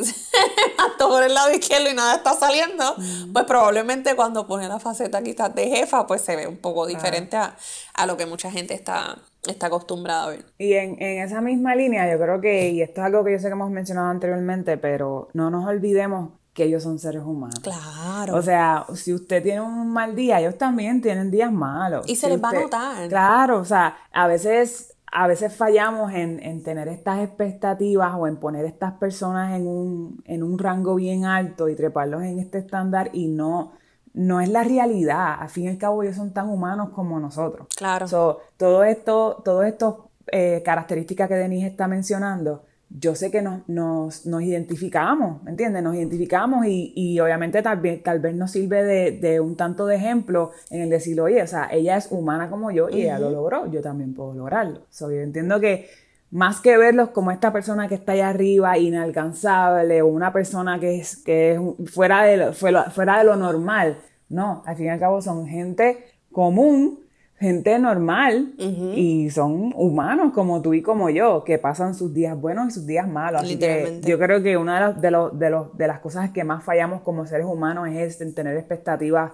[0.98, 2.96] todo por el lado izquierdo y nada está saliendo,
[3.32, 7.38] pues probablemente cuando pone la faceta quizás de jefa, pues se ve un poco diferente
[7.38, 7.56] a,
[7.94, 10.46] a, lo que mucha gente está, está acostumbrada a ver.
[10.58, 13.40] Y en, en esa misma línea, yo creo que, y esto es algo que yo
[13.40, 17.60] sé que hemos mencionado anteriormente, pero no nos olvidemos que ellos son seres humanos.
[17.60, 18.36] Claro.
[18.36, 22.08] O sea, si usted tiene un mal día, ellos también tienen días malos.
[22.08, 23.10] Y se les va a notar.
[23.10, 28.38] Claro, o sea, a veces, a veces fallamos en, en, tener estas expectativas o en
[28.38, 33.10] poner estas personas en un, en un rango bien alto y treparlos en este estándar
[33.14, 33.72] y no,
[34.14, 35.36] no es la realidad.
[35.40, 37.68] Al fin y al cabo, ellos son tan humanos como nosotros.
[37.78, 38.10] Claro.
[38.10, 42.64] So, todo esto, todo esto eh, características que Denise está mencionando,
[43.00, 45.82] yo sé que nos, nos, nos identificamos, ¿me entiendes?
[45.82, 49.86] Nos identificamos y, y obviamente tal vez, tal vez nos sirve de, de, un tanto
[49.86, 53.20] de ejemplo en el decir, oye, o sea, ella es humana como yo y ella
[53.20, 54.82] lo logró, yo también puedo lograrlo.
[54.90, 55.90] So, yo entiendo que
[56.32, 61.00] más que verlos como esta persona que está allá arriba, inalcanzable, o una persona que
[61.00, 61.60] es, que es
[61.92, 63.98] fuera, de lo, fuera, fuera de lo normal,
[64.30, 67.01] no, al fin y al cabo son gente común
[67.42, 72.68] gente normal y son humanos como tú y como yo, que pasan sus días buenos
[72.68, 73.42] y sus días malos.
[73.42, 76.64] Así que yo creo que una de, los, de, los, de, las cosas que más
[76.64, 79.32] fallamos como seres humanos es en tener expectativas,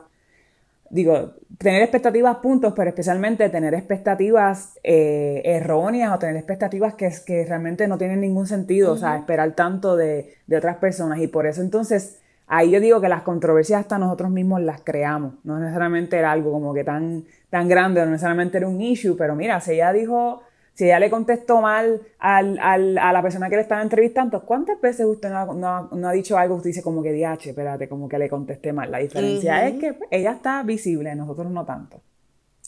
[0.90, 7.44] digo, tener expectativas puntos, pero especialmente tener expectativas eh, erróneas o tener expectativas que, que
[7.44, 11.20] realmente no tienen ningún sentido, o sea, esperar tanto de, de otras personas.
[11.20, 15.34] Y por eso entonces ahí yo digo que las controversias hasta nosotros mismos las creamos.
[15.44, 19.36] No necesariamente era algo como que tan, tan grande, no necesariamente era un issue, pero
[19.36, 20.42] mira, si ella dijo,
[20.74, 24.80] si ella le contestó mal al, al, a la persona que le estaba entrevistando, ¿cuántas
[24.82, 26.56] veces usted no, no, ha dicho algo?
[26.56, 28.92] Usted dice como que diache, espérate, como que le contesté mal.
[28.92, 32.02] La diferencia es que ella está visible, nosotros no tanto.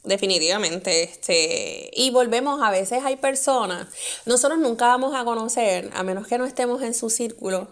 [0.05, 3.85] Definitivamente, este, y volvemos, a veces hay personas,
[4.25, 7.67] nosotros nunca vamos a conocer, a menos que no estemos en su círculo,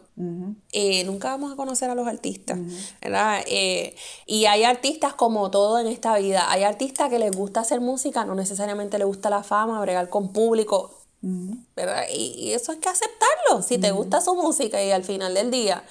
[0.74, 2.60] eh, nunca vamos a conocer a los artistas,
[3.02, 3.42] ¿verdad?
[3.48, 3.96] Eh,
[4.26, 8.26] y hay artistas como todo en esta vida, hay artistas que les gusta hacer música,
[8.26, 10.92] no necesariamente les gusta la fama, bregar con público,
[11.22, 12.04] ¿verdad?
[12.14, 15.50] Y, y, eso hay que aceptarlo, si te gusta su música y al final del
[15.50, 15.82] día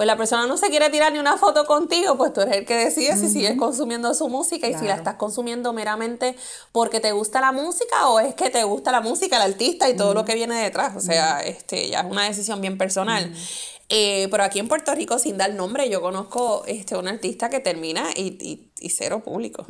[0.00, 2.64] pues la persona no se quiere tirar ni una foto contigo, pues tú eres el
[2.64, 6.36] que decide si sigues consumiendo su música y si la estás consumiendo meramente
[6.72, 9.96] porque te gusta la música o es que te gusta la música, el artista y
[9.96, 10.96] todo lo que viene detrás.
[10.96, 13.30] O sea, este, ya es una decisión bien personal.
[13.90, 17.60] Eh, pero aquí en Puerto Rico, sin dar nombre, yo conozco este, un artista que
[17.60, 19.66] termina y, cero público.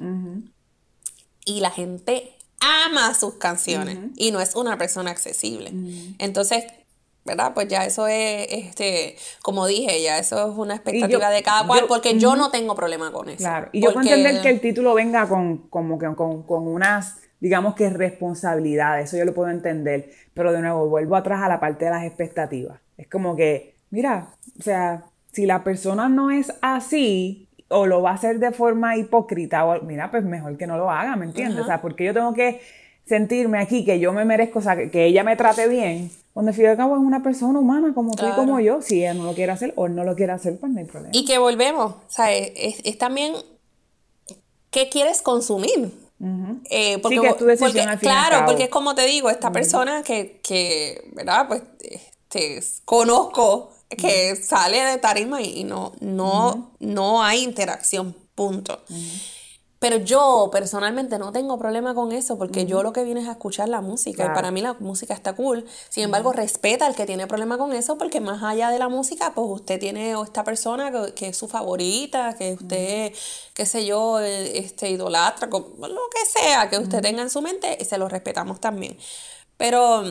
[1.44, 5.72] Y la gente ama sus canciones y no es una persona accesible.
[6.20, 6.62] Entonces,
[7.24, 7.52] ¿verdad?
[7.54, 11.84] Pues ya eso es, este, como dije, ya eso es una expectativa de cada cual,
[11.88, 13.38] porque yo no tengo problema con eso.
[13.38, 17.18] Claro, y yo puedo entender que el título venga con, como que, con, con unas,
[17.40, 21.60] digamos que responsabilidades, eso yo lo puedo entender, pero de nuevo, vuelvo atrás a la
[21.60, 22.80] parte de las expectativas.
[22.96, 28.10] Es como que, mira, o sea, si la persona no es así, o lo va
[28.10, 31.60] a hacer de forma hipócrita, o mira, pues mejor que no lo haga, ¿me entiendes?
[31.60, 32.60] O sea, porque yo tengo que
[33.10, 36.76] sentirme aquí que yo me merezco, o sea, que ella me trate bien, donde al
[36.76, 38.80] cabo es una persona humana como tú y como yo.
[38.82, 41.10] Si ella no lo quiere hacer o no lo quiere hacer, pues no hay problema.
[41.12, 43.34] Y que volvemos, o sea, es, también
[44.70, 45.92] qué quieres consumir.
[46.70, 49.50] Eh, porque, sí, que es tu decisión al Claro, porque es como te digo, esta
[49.50, 51.48] persona que, que, ¿verdad?
[51.48, 58.80] Pues este, conozco que sale de tarima y, no, no, no hay interacción, punto.
[59.80, 63.32] Pero yo personalmente no tengo problema con eso porque yo lo que vine es a
[63.32, 65.64] escuchar la música y para mí la música está cool.
[65.88, 69.32] Sin embargo, respeta al que tiene problema con eso porque más allá de la música,
[69.34, 73.14] pues usted tiene esta persona que, es su favorita, que usted,
[73.54, 77.78] qué sé yo, eh, este, idolatra, lo que sea que usted tenga en su mente,
[77.80, 78.98] y se lo respetamos también.
[79.56, 80.04] Pero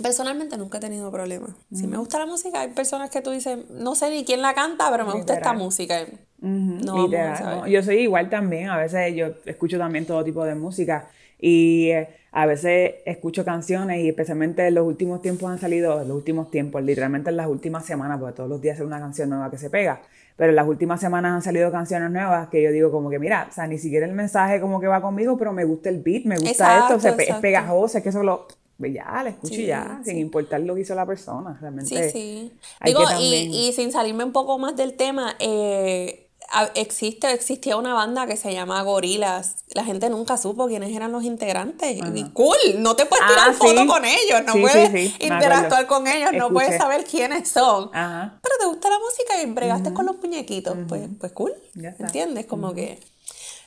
[0.00, 1.50] Personalmente nunca he tenido problemas.
[1.74, 4.54] Si me gusta la música, hay personas que tú dices, no sé ni quién la
[4.54, 6.06] canta, pero me gusta esta música.
[6.40, 8.70] No, Yo soy igual también.
[8.70, 11.08] A veces yo escucho también todo tipo de música.
[11.40, 16.08] Y eh, a veces escucho canciones y especialmente en los últimos tiempos han salido, en
[16.08, 19.30] los últimos tiempos, literalmente en las últimas semanas, porque todos los días hay una canción
[19.30, 20.00] nueva que se pega.
[20.36, 23.48] Pero en las últimas semanas han salido canciones nuevas que yo digo como que, mira,
[23.50, 26.24] o sea, ni siquiera el mensaje como que va conmigo, pero me gusta el beat,
[26.24, 28.46] me gusta esto, es pegajoso, es que eso lo
[28.78, 31.58] pues ya, la escucho ya, sin importar lo que hizo la persona.
[31.60, 32.10] Realmente.
[32.10, 32.52] Sí, sí.
[32.84, 36.27] Digo, y, sin salirme un poco más del tema, eh,
[36.74, 39.64] existe, existía una banda que se llama Gorilas.
[39.74, 41.98] La gente nunca supo quiénes eran los integrantes.
[42.14, 46.32] Y cool, no te puedes tirar ah, foto con ellos, no puedes interactuar con ellos,
[46.32, 47.90] no puedes saber quiénes son.
[47.90, 50.76] Pero te gusta la música y bregaste con los muñequitos.
[50.88, 51.52] pues, pues cool.
[51.74, 52.46] ¿Entiendes?
[52.46, 52.98] Como que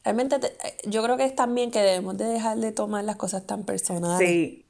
[0.03, 0.39] realmente
[0.85, 4.27] yo creo que es también que debemos de dejar de tomar las cosas tan personales.
[4.27, 4.65] Sí,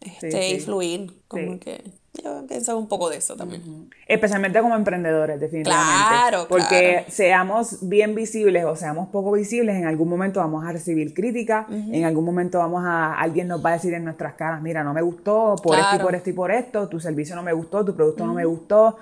[0.00, 1.82] este, y fluir, como que
[2.22, 3.88] yo pienso un poco de eso también.
[4.06, 5.92] Especialmente como emprendedores, definitivamente.
[6.08, 11.14] Claro, Porque seamos bien visibles o seamos poco visibles, en algún momento vamos a recibir
[11.14, 14.84] crítica, en algún momento vamos a, alguien nos va a decir en nuestras caras, mira,
[14.84, 17.54] no me gustó por esto y por esto y por esto, tu servicio no me
[17.54, 18.98] gustó, tu producto no me gustó,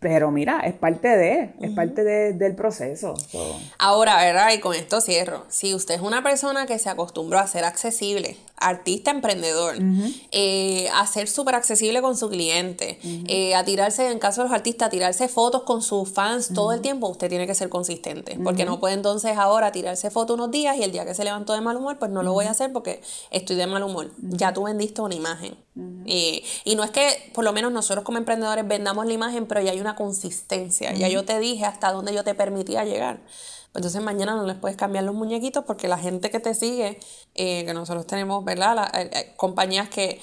[0.00, 3.14] pero mira, es parte de, es parte del proceso.
[3.78, 4.52] Ahora, ¿verdad?
[4.52, 5.44] Y con esto cierro.
[5.48, 9.76] Si usted es una persona que se acostumbró a ser accesible, artista emprendedor,
[10.30, 14.54] eh, a ser súper accesible con su cliente, eh, a tirarse, en caso de los
[14.54, 18.38] artistas, a tirarse fotos con sus fans todo el tiempo, usted tiene que ser consistente.
[18.44, 21.54] Porque no puede entonces ahora tirarse fotos unos días y el día que se levantó
[21.54, 23.00] de mal humor, pues no lo voy a hacer porque
[23.32, 24.12] estoy de mal humor.
[24.18, 25.56] Ya tú vendiste una imagen.
[26.04, 29.60] Y, y no es que, por lo menos nosotros como emprendedores vendamos la imagen, pero
[29.60, 30.92] ya hay una consistencia.
[30.92, 33.20] Ya yo te dije hasta dónde yo te permitía llegar.
[33.74, 36.98] Entonces mañana no les puedes cambiar los muñequitos porque la gente que te sigue,
[37.34, 38.90] eh, que nosotros tenemos, ¿verdad?
[38.94, 40.20] Eh, eh, compañías que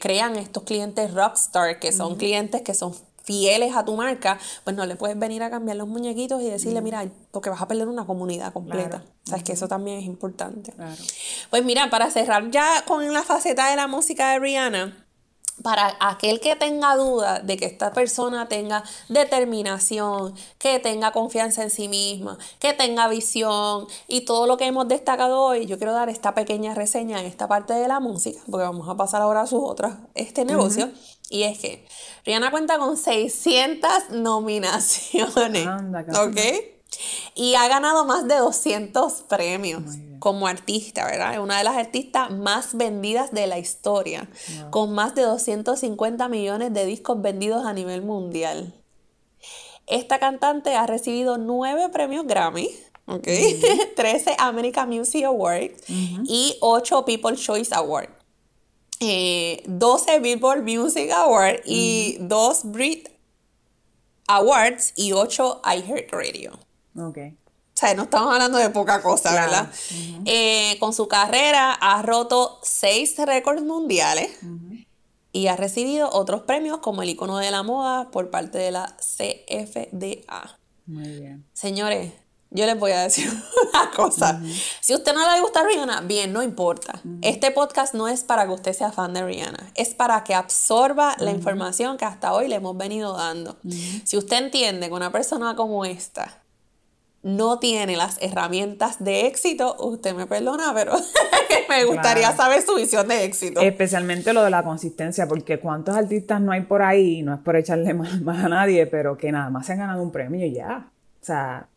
[0.00, 4.86] crean estos clientes rockstar, que son clientes que son fieles a tu marca, pues no
[4.86, 8.06] le puedes venir a cambiar los muñequitos y decirle, mira, porque vas a perder una
[8.06, 9.04] comunidad completa.
[9.24, 10.74] Sabes que eso también es importante.
[11.50, 15.06] Pues mira, para cerrar ya con la faceta de la música de Rihanna,
[15.62, 21.70] para aquel que tenga duda de que esta persona tenga determinación, que tenga confianza en
[21.70, 26.08] sí misma, que tenga visión y todo lo que hemos destacado hoy, yo quiero dar
[26.08, 29.46] esta pequeña reseña en esta parte de la música, porque vamos a pasar ahora a
[29.46, 30.90] sus otras este negocio.
[31.30, 31.86] Y es que
[32.26, 35.66] Rihanna cuenta con 600 nominaciones.
[36.18, 36.38] ¿Ok?
[37.36, 39.84] Y ha ganado más de 200 premios
[40.18, 41.34] como artista, ¿verdad?
[41.34, 44.28] Es una de las artistas más vendidas de la historia,
[44.70, 48.74] con más de 250 millones de discos vendidos a nivel mundial.
[49.86, 52.70] Esta cantante ha recibido 9 premios Grammy,
[53.06, 53.28] ¿ok?
[53.94, 58.19] 13 American Music Awards y 8 People's Choice Awards.
[59.00, 63.08] 12 eh, Billboard Music Awards y 2 Brit
[64.28, 66.52] Awards y 8 iHeartRadio.
[66.96, 67.18] Ok.
[67.18, 69.72] O sea, no estamos hablando de poca cosa, ¿verdad?
[70.26, 74.38] Eh, con su carrera ha roto seis récords mundiales.
[75.32, 78.96] y ha recibido otros premios como el icono de la moda por parte de la
[78.98, 80.58] CFDA.
[80.86, 81.46] Muy bien.
[81.52, 82.12] Señores,
[82.50, 83.28] yo les voy a decir
[83.72, 84.40] una cosa.
[84.80, 87.00] Si a usted no le gusta Rihanna, bien, no importa.
[87.22, 91.14] Este podcast no es para que usted sea fan de Rihanna, es para que absorba
[91.18, 93.56] la información que hasta hoy le hemos venido dando.
[94.04, 96.38] Si usted entiende que una persona como esta
[97.22, 100.94] no tiene las herramientas de éxito, usted me perdona, pero
[101.68, 102.36] me gustaría Claro.
[102.36, 103.60] saber su visión de éxito.
[103.60, 107.56] Especialmente lo de la consistencia, porque cuántos artistas no hay por ahí, no es por
[107.56, 110.54] echarle mal, mal a nadie, pero que nada más se han ganado un premio y
[110.54, 110.90] ya.
[111.20, 111.68] O sea,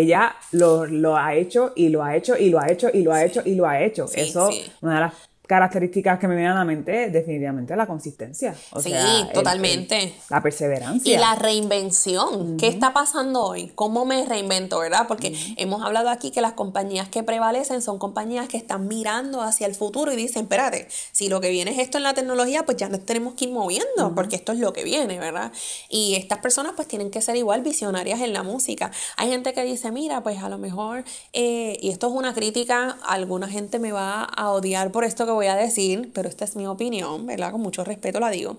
[0.00, 3.12] ella lo, lo ha hecho y lo ha hecho y lo ha hecho y lo
[3.12, 4.06] ha hecho y lo ha hecho.
[4.08, 4.64] Sí, Eso, sí.
[4.80, 5.14] una de las
[5.46, 8.54] características que me vienen a la mente definitivamente la consistencia.
[8.70, 10.02] O Sí, sea, totalmente.
[10.04, 11.14] el- la perseverancia.
[11.14, 12.56] Y la reinvención.
[12.56, 13.72] ¿Qué está pasando hoy?
[13.74, 15.06] ¿Cómo me reinvento, verdad?
[15.08, 19.66] Porque hemos hablado aquí que las compañías que prevalecen son compañías que están mirando hacia
[19.66, 22.76] el futuro y dicen, espérate, si lo que viene es esto en la tecnología, pues
[22.76, 25.52] ya nos tenemos que ir moviendo, porque esto es lo que viene, ¿verdad?
[25.88, 28.90] Y estas personas pues tienen que ser igual visionarias en la música.
[29.16, 32.96] Hay gente que dice, mira, pues a lo mejor, eh, y esto es una crítica,
[33.06, 36.56] alguna gente me va a odiar por esto que voy a decir, pero esta es
[36.56, 37.52] mi opinión, ¿verdad?
[37.52, 38.58] Con mucho respeto la digo.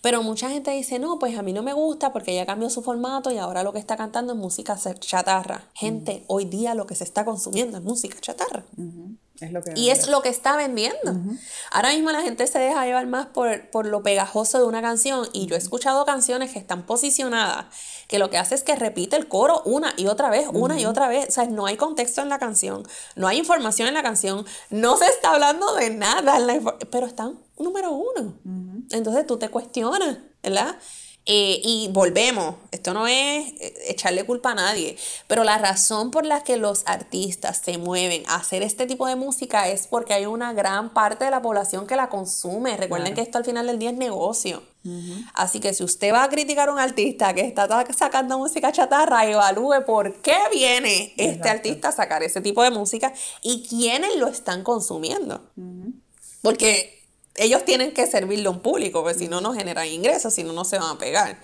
[0.00, 2.82] Pero mucha gente dice, no, pues a mí no me gusta porque ella cambió su
[2.82, 5.68] formato y ahora lo que está cantando es música chatarra.
[5.74, 8.64] Gente, hoy día lo que se está consumiendo es música chatarra.
[9.40, 11.16] Es lo que Y es lo que está vendiendo.
[11.72, 15.28] Ahora mismo la gente se deja llevar más por, por lo pegajoso de una canción.
[15.32, 17.66] Y yo he escuchado canciones que están posicionadas,
[18.06, 20.86] que lo que hace es que repite el coro una y otra vez, una y
[20.86, 21.28] otra vez.
[21.28, 24.96] O sea, no hay contexto en la canción, no hay información en la canción, no
[24.96, 28.38] se está hablando de nada, en la pero están número uno.
[28.90, 30.76] Entonces tú te cuestionas, ¿verdad?
[31.26, 36.26] Eh, y volvemos, esto no es eh, echarle culpa a nadie, pero la razón por
[36.26, 40.26] la que los artistas se mueven a hacer este tipo de música es porque hay
[40.26, 42.76] una gran parte de la población que la consume.
[42.76, 43.14] Recuerden Claro.
[43.14, 44.62] que esto al final del día es negocio.
[45.32, 47.66] Así que si usted va a criticar a un artista que está
[47.96, 53.14] sacando música chatarra, evalúe por qué viene este artista a sacar ese tipo de música
[53.40, 55.40] y quiénes lo están consumiendo.
[56.42, 57.03] Porque
[57.36, 60.52] ellos tienen que servirle a un público, porque si no, no generan ingresos, si no,
[60.52, 61.38] no se van a pegar.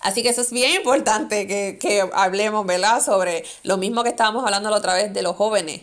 [0.00, 3.02] Así que eso es bien importante que, que hablemos, ¿verdad?
[3.02, 5.82] Sobre lo mismo que estábamos hablando la otra vez de los jóvenes.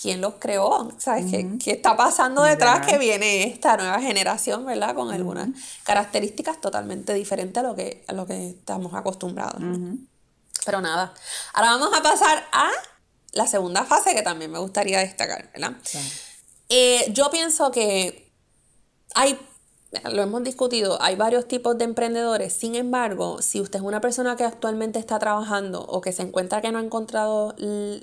[0.00, 0.92] ¿Quién los creó?
[0.98, 1.26] ¿Sabes?
[1.30, 4.94] ¿Qué, qué está pasando detrás que viene esta nueva generación, ¿verdad?
[4.94, 5.48] Con algunas
[5.82, 9.60] características totalmente diferentes a lo que, a lo que estamos acostumbrados.
[9.60, 9.98] ¿no?
[10.64, 11.12] Pero nada.
[11.52, 12.70] Ahora vamos a pasar a
[13.32, 15.72] la segunda fase que también me gustaría destacar, ¿verdad?
[16.68, 18.29] Eh, yo pienso que
[19.14, 19.38] hay,
[20.10, 22.52] lo hemos discutido, hay varios tipos de emprendedores.
[22.52, 26.60] Sin embargo, si usted es una persona que actualmente está trabajando o que se encuentra
[26.60, 27.54] que no ha encontrado,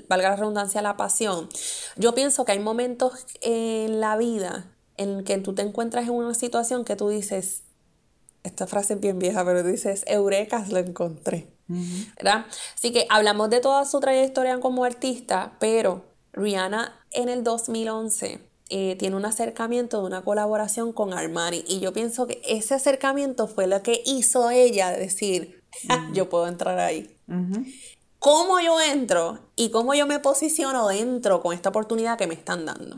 [0.08, 1.50] valga la redundancia, la pasión,
[1.96, 4.66] yo pienso que hay momentos en la vida
[4.98, 7.64] en que tú te encuentras en una situación que tú dices,
[8.44, 11.48] esta frase es bien vieja, pero dices, Eureka, lo encontré.
[12.16, 12.46] ¿verdad?
[12.76, 18.96] Así que hablamos de toda su trayectoria como artista, pero Rihanna en el 2011 eh,
[18.98, 23.68] tiene un acercamiento de una colaboración con Armani y yo pienso que ese acercamiento fue
[23.68, 27.16] lo que hizo ella decir, "Ja, yo puedo entrar ahí.
[28.20, 32.66] ¿Cómo yo entro y cómo yo me posiciono dentro con esta oportunidad que me están
[32.66, 32.96] dando?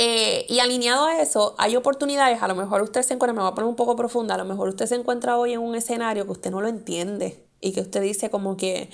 [0.00, 3.50] Eh, y alineado a eso, hay oportunidades, a lo mejor usted se encuentra, me voy
[3.50, 6.24] a poner un poco profunda, a lo mejor usted se encuentra hoy en un escenario
[6.24, 8.90] que usted no lo entiende y que usted dice como que,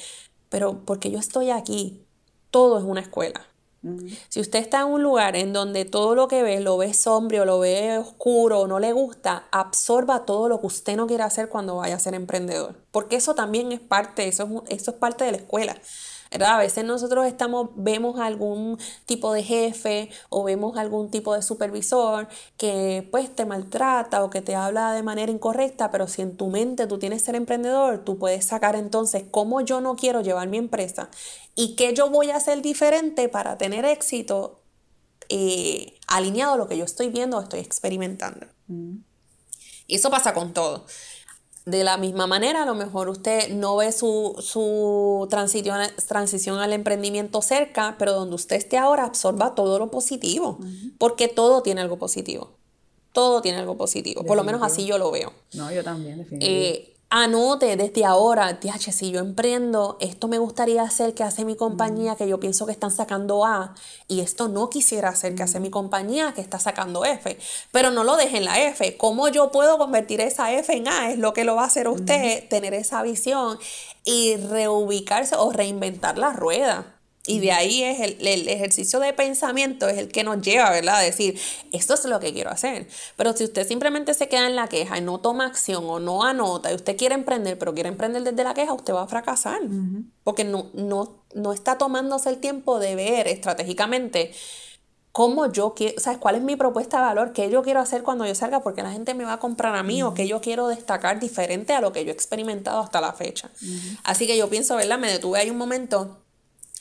[0.48, 2.06] pero porque yo estoy aquí,
[2.50, 3.46] todo es una escuela.
[4.28, 7.44] Si usted está en un lugar en donde todo lo que ve lo ve sombrío,
[7.44, 11.48] lo ve oscuro, o no le gusta, absorba todo lo que usted no quiere hacer
[11.48, 12.74] cuando vaya a ser emprendedor.
[12.90, 15.76] Porque eso también es parte, eso es, eso es parte de la escuela.
[16.34, 16.56] ¿Verdad?
[16.56, 18.76] A veces nosotros estamos, vemos algún
[19.06, 22.26] tipo de jefe o vemos algún tipo de supervisor
[22.56, 26.48] que pues te maltrata o que te habla de manera incorrecta, pero si en tu
[26.48, 30.58] mente tú tienes ser emprendedor, tú puedes sacar entonces cómo yo no quiero llevar mi
[30.58, 31.08] empresa
[31.54, 34.60] y qué yo voy a hacer diferente para tener éxito
[35.28, 38.46] eh, alineado a lo que yo estoy viendo o estoy experimentando.
[39.86, 40.84] Y eso pasa con todo.
[41.66, 46.74] De la misma manera, a lo mejor usted no ve su, su transición, transición al
[46.74, 50.58] emprendimiento cerca, pero donde usted esté ahora absorba todo lo positivo,
[50.98, 52.50] porque todo tiene algo positivo.
[53.12, 55.32] Todo tiene algo positivo, por lo menos así yo lo veo.
[55.54, 56.90] No, yo también, definitivamente.
[56.90, 61.54] Eh, anote desde ahora, DH, si yo emprendo, esto me gustaría hacer que hace mi
[61.54, 63.76] compañía, que yo pienso que están sacando A,
[64.08, 67.38] y esto no quisiera hacer que hace mi compañía, que está sacando F.
[67.70, 68.96] Pero no lo deje en la F.
[68.96, 71.12] ¿Cómo yo puedo convertir esa F en A?
[71.12, 73.60] Es lo que lo va a hacer usted, tener esa visión
[74.04, 76.93] y reubicarse o reinventar la rueda.
[77.26, 80.96] Y de ahí es el, el, ejercicio de pensamiento, es el que nos lleva, ¿verdad?
[80.96, 81.40] A decir,
[81.72, 82.86] esto es lo que quiero hacer.
[83.16, 86.22] Pero si usted simplemente se queda en la queja y no toma acción o no
[86.24, 89.60] anota y usted quiere emprender, pero quiere emprender desde la queja, usted va a fracasar.
[90.22, 94.32] Porque no, no, no está tomándose el tiempo de ver estratégicamente
[95.10, 96.18] cómo yo quiero, ¿sabes?
[96.18, 97.32] ¿Cuál es mi propuesta de valor?
[97.32, 98.60] ¿Qué yo quiero hacer cuando yo salga?
[98.60, 101.72] Porque la gente me va a comprar a mí o qué yo quiero destacar diferente
[101.72, 103.48] a lo que yo he experimentado hasta la fecha.
[104.02, 104.98] Así que yo pienso, ¿verdad?
[104.98, 106.23] Me detuve ahí un momento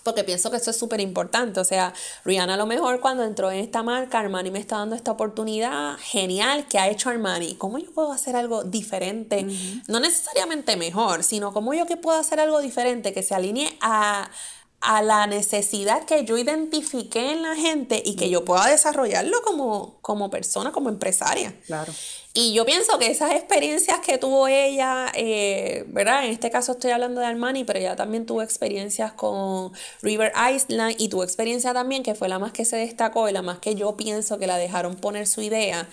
[0.03, 1.59] porque pienso que eso es súper importante.
[1.59, 1.93] O sea,
[2.25, 5.97] Rihanna a lo mejor cuando entró en esta marca, Armani me está dando esta oportunidad
[5.99, 7.55] genial que ha hecho Armani.
[7.55, 9.45] ¿Cómo yo puedo hacer algo diferente?
[9.87, 14.29] No necesariamente mejor, sino cómo yo que puedo hacer algo diferente que se alinee a,
[14.83, 19.97] a la necesidad que yo identifiqué en la gente y que yo pueda desarrollarlo como,
[20.01, 21.55] como persona, como empresaria.
[21.65, 21.93] Claro.
[22.33, 26.25] Y yo pienso que esas experiencias que tuvo ella, eh, ¿verdad?
[26.25, 29.71] En este caso estoy hablando de Armani, pero ella también tuvo experiencias con
[30.01, 33.41] River Island y tuvo experiencia también que fue la más que se destacó y la
[33.41, 35.87] más que yo pienso que la dejaron poner su idea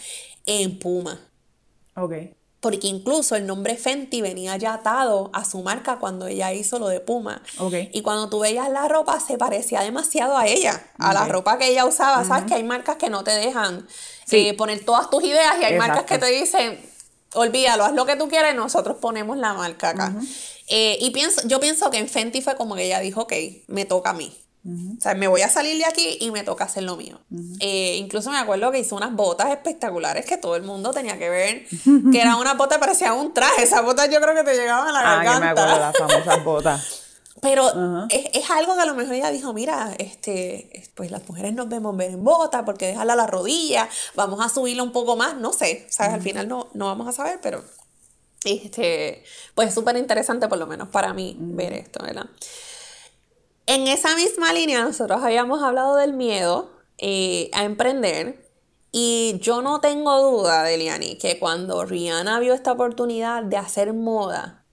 [0.47, 1.20] en Puma.
[1.95, 2.14] Ok.
[2.61, 6.88] Porque incluso el nombre Fenty venía ya atado a su marca cuando ella hizo lo
[6.88, 7.42] de Puma.
[7.58, 7.90] Okay.
[7.94, 11.68] Y cuando tú veías la ropa, se parecía demasiado a ella, a la ropa que
[11.68, 12.22] ella usaba.
[12.24, 13.86] Sabes que hay marcas que no te dejan
[14.30, 16.78] eh, poner todas tus ideas y hay marcas que te dicen,
[17.34, 20.14] olvídalo, haz lo que tú quieres, nosotros ponemos la marca acá.
[20.68, 23.32] Eh, y pienso, yo pienso que en Fenty fue como que ella dijo, ok,
[23.68, 24.36] me toca a mí.
[24.62, 27.18] O sea, me voy a salir de aquí y me toca hacer lo mío.
[27.61, 31.30] Eh, incluso me acuerdo que hizo unas botas espectaculares que todo el mundo tenía que
[31.30, 31.66] ver,
[32.12, 33.62] que eran unas botas parecían un traje.
[33.62, 35.36] Esas botas yo creo que te llegaban a la garganta.
[35.36, 37.00] Ah, me acuerdo de las famosas botas.
[37.40, 41.70] Pero es, algo que a lo mejor ella dijo, mira, este, pues las mujeres nos
[41.70, 45.36] vemos ver en bota porque déjala a la rodilla, vamos a subirla un poco más,
[45.36, 46.12] no sé, ¿sabes?
[46.12, 47.64] Al final no, no vamos a saber, pero
[48.44, 52.26] este, pues es súper interesante por lo menos para mí ver esto, ¿verdad?
[53.73, 58.51] En esa misma línea nosotros habíamos hablado del miedo eh, a emprender
[58.91, 64.66] y yo no tengo duda, Deliani, que cuando Rihanna vio esta oportunidad de hacer moda,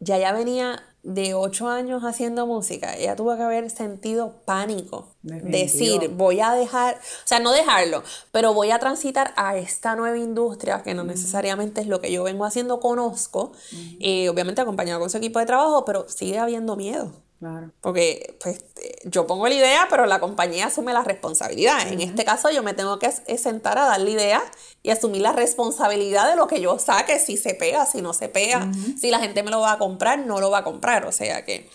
[0.00, 5.14] ya ya venía de ocho años haciendo música, ella tuvo que haber sentido pánico.
[5.22, 10.16] Decir, voy a dejar, o sea, no dejarlo, pero voy a transitar a esta nueva
[10.16, 13.52] industria que no necesariamente es lo que yo vengo haciendo, conozco,
[14.00, 17.12] eh, obviamente acompañado con su equipo de trabajo, pero sigue habiendo miedo.
[17.40, 17.70] Claro.
[17.80, 18.64] Porque pues
[19.04, 21.86] yo pongo la idea, pero la compañía asume la responsabilidad.
[21.86, 24.42] En este caso yo me tengo que sentar a dar la idea
[24.82, 28.28] y asumir la responsabilidad de lo que yo saque, si se pega, si no se
[28.28, 28.68] pega,
[29.00, 31.06] si la gente me lo va a comprar, no lo va a comprar.
[31.06, 31.70] O sea que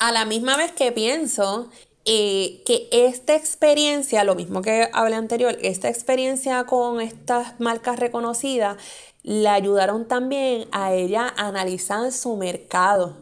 [0.00, 1.68] a la misma vez que pienso
[2.12, 8.78] eh, que esta experiencia, lo mismo que hablé anterior, esta experiencia con estas marcas reconocidas,
[9.22, 13.16] le ayudaron también a ella a analizar su mercado.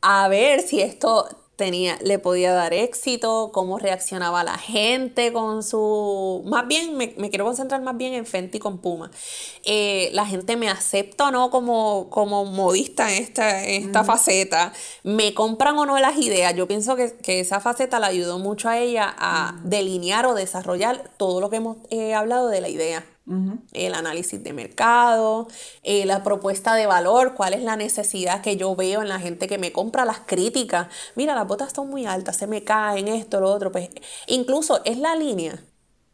[0.00, 1.28] A ver si esto
[1.62, 6.42] tenía, le podía dar éxito, cómo reaccionaba la gente con su...
[6.44, 9.12] Más bien, me, quiero concentrar más bien en Fenty con Puma.
[9.64, 14.72] Eh, la gente me acepta o no como, como modista en esta, esta faceta,
[15.04, 16.52] me compran o no las ideas.
[16.56, 21.40] Yo pienso que, esa faceta le ayudó mucho a ella a delinear o desarrollar todo
[21.40, 23.04] lo que hemos eh, hablado de la idea
[23.72, 25.46] el análisis de mercado,
[25.82, 29.46] eh, la propuesta de valor, cuál es la necesidad que yo veo en la gente
[29.46, 30.88] que me compra, las críticas.
[31.14, 33.70] Mira, las botas están muy altas, se me caen esto, lo otro.
[33.70, 33.90] Pues
[34.26, 35.62] incluso es la línea,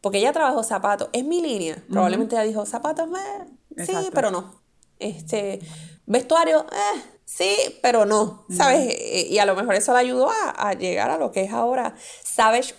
[0.01, 1.83] porque ella trabajó zapatos, es mi línea.
[1.91, 4.61] Probablemente ella dijo zapatos, eh, sí, pero no.
[4.99, 5.61] Este,
[6.07, 8.95] vestuario, eh, sí, pero no, ¿sabes?
[9.31, 12.75] Y a lo mejor eso le ayudó a, llegar a lo que es ahora Savage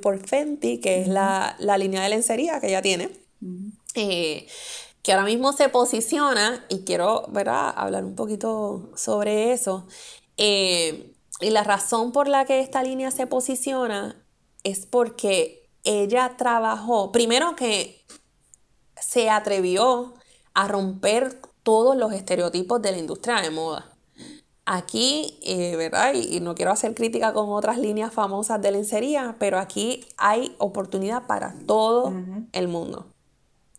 [0.00, 3.19] por Fenty, que es la, la línea de lencería que ella tiene.
[3.94, 4.46] Eh,
[5.02, 7.72] que ahora mismo se posiciona, y quiero ¿verdad?
[7.74, 9.86] hablar un poquito sobre eso.
[10.36, 14.22] Eh, y la razón por la que esta línea se posiciona
[14.62, 18.04] es porque ella trabajó, primero que
[19.00, 20.14] se atrevió
[20.52, 23.96] a romper todos los estereotipos de la industria de moda.
[24.66, 26.12] Aquí, eh, ¿verdad?
[26.14, 31.26] Y, no quiero hacer crítica con otras líneas famosas de lencería, pero aquí hay oportunidad
[31.26, 32.12] para todo
[32.52, 33.06] el mundo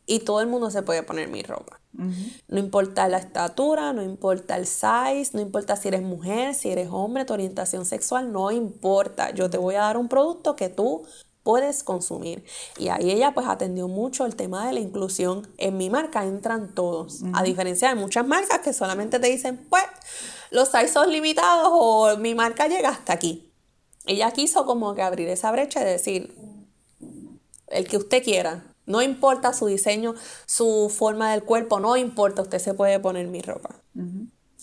[0.06, 1.80] y todo el mundo se puede poner mi ropa.
[1.93, 6.88] No importa la estatura, no importa el size, no importa si eres mujer, si eres
[6.91, 9.32] hombre, tu orientación sexual, no importa.
[9.32, 11.04] Yo te voy a dar un producto que tú
[11.43, 12.43] puedes consumir.
[12.78, 15.47] Y ahí ella pues atendió mucho el tema de la inclusión.
[15.58, 19.84] En mi marca entran todos, a diferencia de muchas marcas que solamente te dicen, pues,
[20.49, 23.52] los size son limitados o mi marca llega hasta aquí.
[24.06, 26.36] Ella quiso como que abrir esa brecha y decir,
[27.68, 30.16] el que usted quiera, no importa su diseño,
[30.46, 33.82] su forma del cuerpo, no importa, usted se puede poner mi ropa.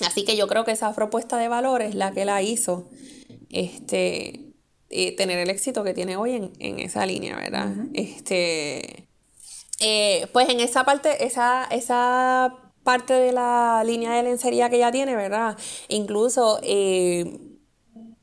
[0.07, 2.89] Así que yo creo que esa propuesta de valor es la que la hizo
[3.51, 4.53] este,
[4.91, 7.73] eh, tener el éxito que tiene hoy en, esa línea, ¿verdad?
[7.95, 9.09] Este,
[9.81, 12.55] eh, pues en esa parte, esa, esa
[12.85, 15.59] parte de la línea de lencería que ella tiene, ¿verdad?
[15.89, 17.39] Incluso eh,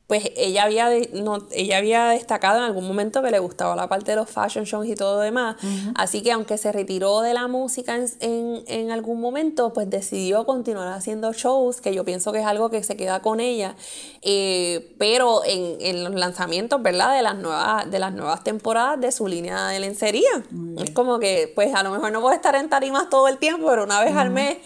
[0.06, 4.12] pues ella había, no, ella había destacado en algún momento que le gustaba la parte
[4.12, 5.56] de los fashion shows y todo demás.
[5.96, 10.92] Así que aunque se retiró de la música en, en, algún momento, pues decidió continuar
[10.92, 13.74] haciendo shows, que yo pienso que es algo que se queda con ella.
[14.22, 17.16] Eh, pero en, en, los lanzamientos, ¿verdad?
[17.16, 20.44] De las, nuevas, de las nuevas temporadas de su línea de lencería.
[20.78, 23.66] Es como que, pues a lo mejor no puede estar en tarimas todo el tiempo,
[23.68, 24.58] pero una vez al mes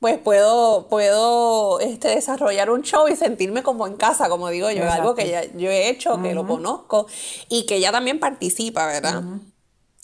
[0.00, 4.88] pues puedo, puedo este, desarrollar un show y sentirme como en casa, como digo yo,
[4.90, 7.06] algo que ya, yo he hecho, que lo conozco
[7.48, 9.24] y que ella también participa, ¿verdad?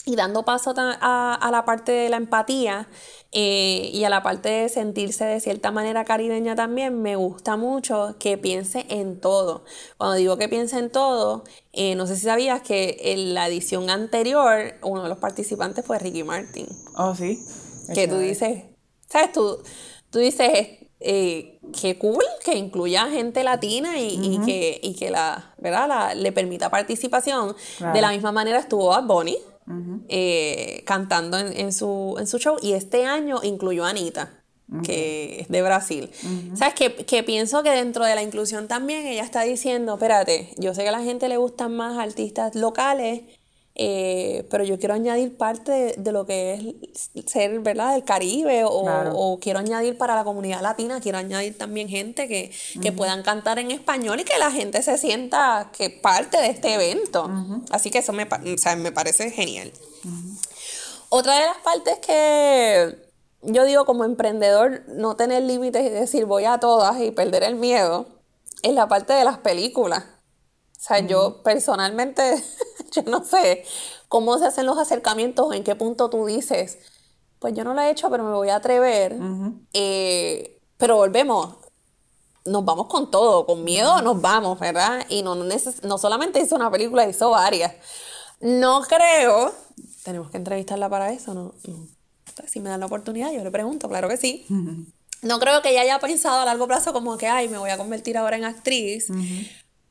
[0.07, 2.87] Y dando paso a, la parte de la empatía
[3.31, 8.15] eh, y a la parte de sentirse de cierta manera caribeña también, me gusta mucho
[8.19, 9.63] que piense en todo.
[9.97, 13.89] Cuando digo que piense en todo, eh, no sé si sabías que en la edición
[13.89, 16.67] anterior uno de los participantes fue Ricky Martin.
[16.97, 17.43] Oh, sí.
[17.93, 18.63] Que tú dices,
[19.07, 19.31] ¿Sabes?
[19.31, 19.61] Tú,
[20.09, 26.15] tú dices, eh, qué cool que incluya gente latina y, que, que la, ¿verdad?
[26.15, 27.55] le permita participación.
[27.93, 29.37] De la misma manera estuvo Bad Bunny
[30.09, 34.31] eh, cantando en, su, en su show y este año incluyó a Anita.
[34.83, 36.09] que es de Brasil.
[36.55, 36.73] ¿Sabes?
[36.73, 40.81] Que, que, pienso que dentro de la inclusión también ella está diciendo, espérate, yo sé
[40.83, 43.21] que a la gente le gustan más artistas locales,
[43.75, 49.37] eh, pero yo quiero añadir parte de, lo que es ser, ¿verdad?, del Caribe o,
[49.41, 52.51] quiero añadir para la comunidad latina, quiero añadir también gente que,
[52.93, 57.29] puedan cantar en español y que la gente se sienta que parte de este evento.
[57.69, 58.27] Así que eso me,
[58.77, 59.71] me parece genial.
[61.09, 63.05] Otra de las partes que
[63.41, 67.55] yo digo como emprendedor, no tener límites y decir voy a todas y perder el
[67.55, 68.07] miedo,
[68.63, 70.03] es la parte de las películas.
[70.77, 72.21] O sea, yo personalmente,
[73.05, 73.63] yo no sé
[74.07, 76.77] cómo se hacen los acercamientos, en qué punto tú dices,
[77.39, 79.17] pues yo no lo he hecho, pero me voy a atrever.
[79.73, 81.55] Eh, pero volvemos,
[82.45, 85.05] nos vamos con todo, con miedo nos vamos, ¿verdad?
[85.09, 87.73] Y no, no solamente hizo una película, hizo varias.
[88.39, 89.53] No creo,
[90.03, 91.53] tenemos que entrevistarla para eso, ¿no?
[92.47, 94.45] Si me dan la oportunidad, yo le pregunto, claro que sí.
[95.21, 97.77] No creo que ella haya pensado a largo plazo como que, ay, me voy a
[97.77, 99.07] convertir ahora en actriz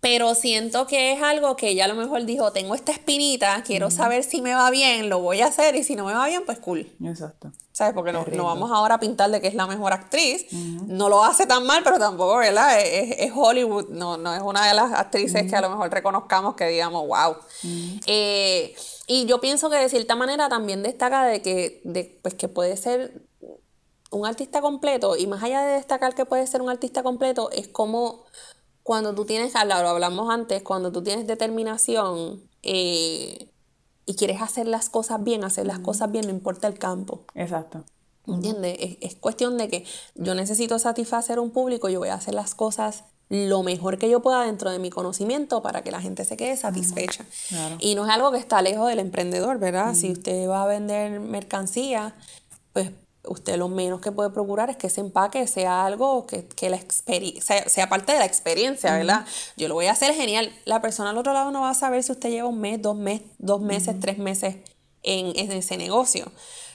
[0.04, 3.90] pero siento que es algo que ella a lo mejor dijo, tengo esta espinita, quiero
[3.90, 6.42] saber si me va bien, lo voy a hacer y si no me va bien,
[6.44, 6.92] pues cool.
[7.02, 7.52] Exacto.
[7.72, 7.94] ¿Sabes?
[7.94, 10.44] Porque no, vamos ahora a pintar de que es la mejor actriz.
[10.52, 12.82] No lo hace tan mal, pero tampoco, ¿verdad?
[12.82, 16.68] Es, Hollywood, no, no es una de las actrices que a lo mejor reconozcamos que
[16.68, 17.36] digamos, wow.
[18.06, 18.76] Eh,
[19.06, 22.76] y yo pienso que de cierta manera también destaca de que, de, pues que puede
[22.76, 23.22] ser
[24.10, 27.68] un artista completo, y más allá de destacar que puede ser un artista completo, es
[27.68, 28.26] como
[28.84, 33.48] cuando tú tienes, lo hablamos antes, cuando tú tienes determinación eh,
[34.04, 37.24] y quieres hacer las cosas bien, hacer las cosas bien, no importa el campo.
[37.34, 37.82] Exacto.
[38.26, 38.76] ¿Entiendes?
[39.00, 43.04] Es, cuestión de que yo necesito satisfacer un público, yo voy a hacer las cosas
[43.30, 46.54] lo mejor que yo pueda dentro de mi conocimiento para que la gente se quede
[46.58, 47.24] satisfecha.
[47.78, 49.94] Y no es algo que está lejos del emprendedor, ¿verdad?
[49.94, 52.14] Si usted va a vender mercancía,
[52.74, 52.90] pues
[53.26, 56.78] usted lo menos que puede procurar es que ese empaque sea algo que, la
[57.40, 59.24] sea, sea, parte de la experiencia, ¿verdad?
[59.56, 60.52] Yo lo voy a hacer genial.
[60.64, 62.96] La persona al otro lado no va a saber si usted lleva un mes, dos,
[62.96, 64.56] mes, dos meses, tres meses
[65.02, 66.30] en, ese negocio.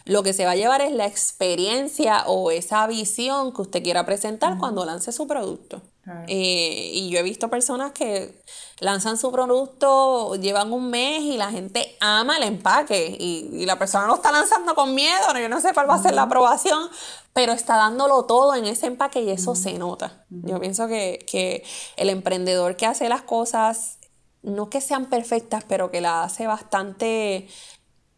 [0.05, 4.05] Lo que se va a llevar es la experiencia o esa visión que usted quiera
[4.05, 5.81] presentar cuando lance su producto.
[6.27, 8.41] Eh, y yo he visto personas que
[8.79, 14.07] lanzan su producto, llevan un mes y la gente ama el empaque y, la persona
[14.07, 16.89] no está lanzando con miedo, yo no sé cuál va a ser la aprobación,
[17.33, 20.25] pero está dándolo todo en ese empaque y eso se nota.
[20.29, 21.63] Yo pienso que,
[21.97, 23.99] el emprendedor que hace las cosas,
[24.41, 27.47] no que sean perfectas, pero que la hace bastante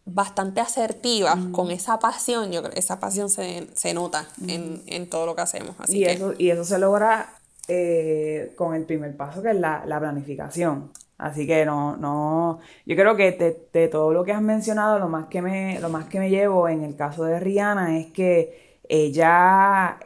[0.04, 5.42] bastante asertiva con esa pasión, yo creo esa pasión se, nota en, todo lo que
[5.42, 5.76] hacemos.
[5.78, 9.84] Así y, eso, y eso se logra eh, con el primer paso que es la,
[10.00, 10.90] planificación.
[11.18, 13.32] Así que no, no, yo creo que
[13.72, 16.68] de, todo lo que has mencionado, lo más que me, lo más que me llevo
[16.68, 20.00] en el caso de Rihanna es que ella,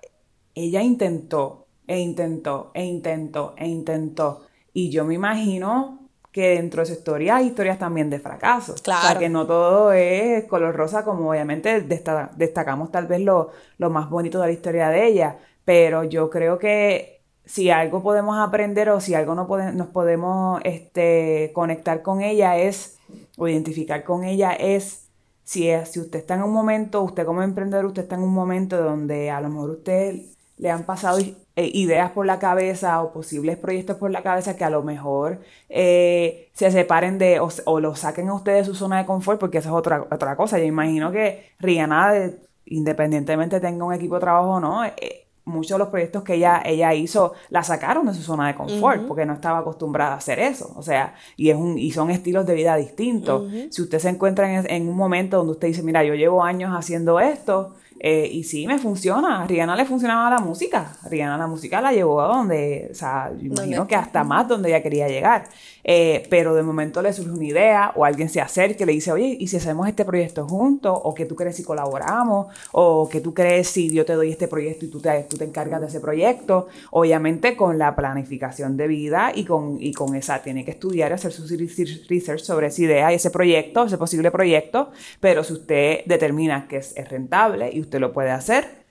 [0.54, 4.46] ella intentó, e intentó, e intentó, e intentó.
[4.74, 8.82] Y yo me imagino que dentro de su historia hay historias también de fracasos.
[8.82, 9.06] Claro.
[9.06, 13.88] O sea, que no todo es color rosa, como obviamente destacamos tal vez lo, lo
[13.88, 15.38] más bonito de la historia de ella.
[15.64, 17.15] Pero yo creo que
[17.46, 22.98] si algo podemos aprender o si algo no nos podemos este, conectar con ella es,
[23.38, 25.06] o identificar con ella es,
[25.44, 28.34] si, es, si usted está en un momento, usted como emprendedor, usted está en un
[28.34, 30.22] momento donde a lo mejor usted
[30.58, 34.64] le han pasado eh, ideas por la cabeza o posibles proyectos por la cabeza que
[34.64, 38.98] a lo mejor eh, se separen de o, lo saquen a ustedes de su zona
[38.98, 40.58] de confort, porque esa es otra, otra cosa.
[40.58, 42.30] Yo imagino que Rihanna,
[42.64, 46.60] independientemente tenga un equipo de trabajo o no, eh, muchos de los proyectos que ella,
[46.64, 50.38] ella hizo la sacaron de su zona de confort porque no estaba acostumbrada a hacer
[50.40, 50.72] eso.
[50.76, 53.50] O sea, y, es un, y son estilos de vida distintos.
[53.70, 56.74] Si usted se encuentra en, en, un momento donde usted dice, mira, yo llevo años
[56.76, 59.42] haciendo esto, eh, y sí, me funciona.
[59.42, 60.92] A Rihanna le funcionaba la música.
[61.08, 64.82] Rihanna la música la llevó a donde, o sea, imagino que hasta más donde ella
[64.82, 65.48] quería llegar.
[65.88, 69.12] Eh, pero de momento le surge una idea o alguien se acerca y le dice,
[69.12, 70.98] oye, ¿y si hacemos este proyecto juntos?
[71.04, 72.48] ¿O que tú crees si colaboramos?
[72.72, 75.44] ¿O que tú crees si yo te doy este proyecto y tú te, tú te
[75.44, 76.66] encargas de ese proyecto?
[76.90, 81.30] Obviamente con la planificación de vida y con, y con esa, tiene que estudiar hacer
[81.30, 86.66] su research sobre esa idea y ese proyecto, ese posible proyecto, pero si usted determina
[86.66, 88.85] que es, es rentable y usted lo puede hacer,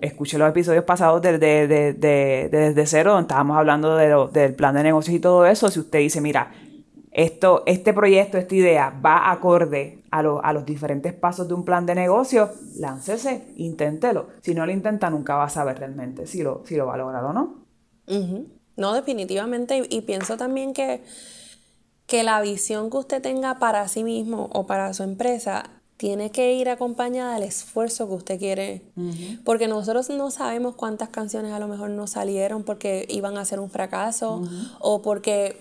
[0.00, 5.20] escuche los episodios pasados de, Desde Cero, donde estábamos hablando del plan de negocios y
[5.20, 5.70] todo eso.
[5.70, 6.52] Si usted dice, mira,
[7.12, 11.86] esto, este proyecto, esta idea va acorde a, a los diferentes pasos de un plan
[11.86, 14.28] de negocio, láncese, inténtelo.
[14.42, 16.98] Si no lo intenta, nunca va a saber realmente si lo, si lo va a
[16.98, 17.66] lograr o no.
[18.76, 19.86] No, definitivamente.
[19.88, 21.02] Y, pienso también que,
[22.06, 26.52] que la visión que usted tenga para sí mismo o para su empresa tiene que
[26.52, 28.82] ir acompañada del esfuerzo que usted quiere.
[29.44, 33.60] Porque nosotros no sabemos cuántas canciones a lo mejor no salieron porque iban a ser
[33.60, 34.42] un fracaso
[34.80, 35.58] o porque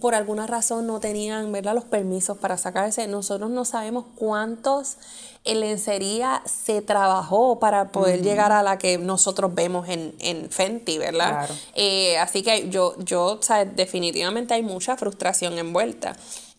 [0.00, 1.74] por alguna razón no tenían ¿verdad?
[1.74, 3.06] los permisos para sacarse.
[3.06, 4.96] Nosotros no sabemos cuántos
[5.44, 10.98] en lencería se trabajó para poder llegar a la que nosotros vemos en, en Fenty,
[10.98, 11.48] ¿verdad?
[11.74, 13.38] Eh, así que yo, yo
[13.74, 16.16] definitivamente hay mucha frustración envuelta.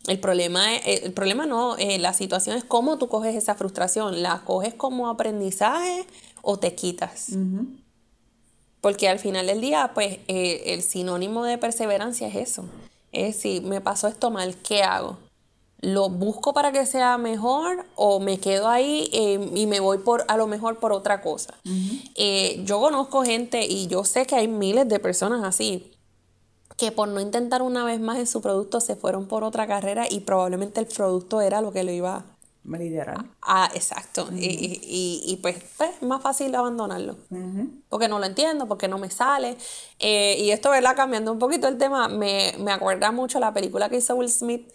[0.08, 4.22] El problema, eh, el problema no, eh, la situación es cómo tú coges esa frustración.
[4.22, 6.06] ¿La coges como aprendizaje
[6.42, 7.32] o te quitas?
[8.80, 12.66] Porque al final del día, pues eh, el sinónimo de perseverancia es eso.
[13.12, 15.18] Es si me pasó esto mal, ¿qué hago?
[15.82, 20.36] ¿Lo busco para que sea mejor o me quedo ahí y me voy por a
[20.38, 21.54] lo mejor por otra cosa?
[22.64, 25.97] yo conozco gente y yo sé que hay miles de personas así
[26.78, 30.06] que por no intentar una vez más en su producto se fueron por otra carrera
[30.10, 33.26] y probablemente el producto era lo que lo iba a liderar.
[33.42, 34.28] Ah, exacto.
[34.32, 37.18] y, pues, pues, es más fácil abandonarlo.
[37.90, 39.58] Porque no lo entiendo, porque no me sale.
[40.00, 40.96] Eh, y esto, ¿verdad?
[40.96, 44.72] Cambiando un poquito el tema, me, me acuerda mucho la película que hizo Will Smith,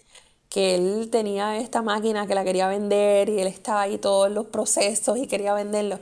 [0.49, 4.47] que él tenía esta máquina que la quería vender y él estaba ahí todos los
[4.47, 5.99] procesos y quería venderlo.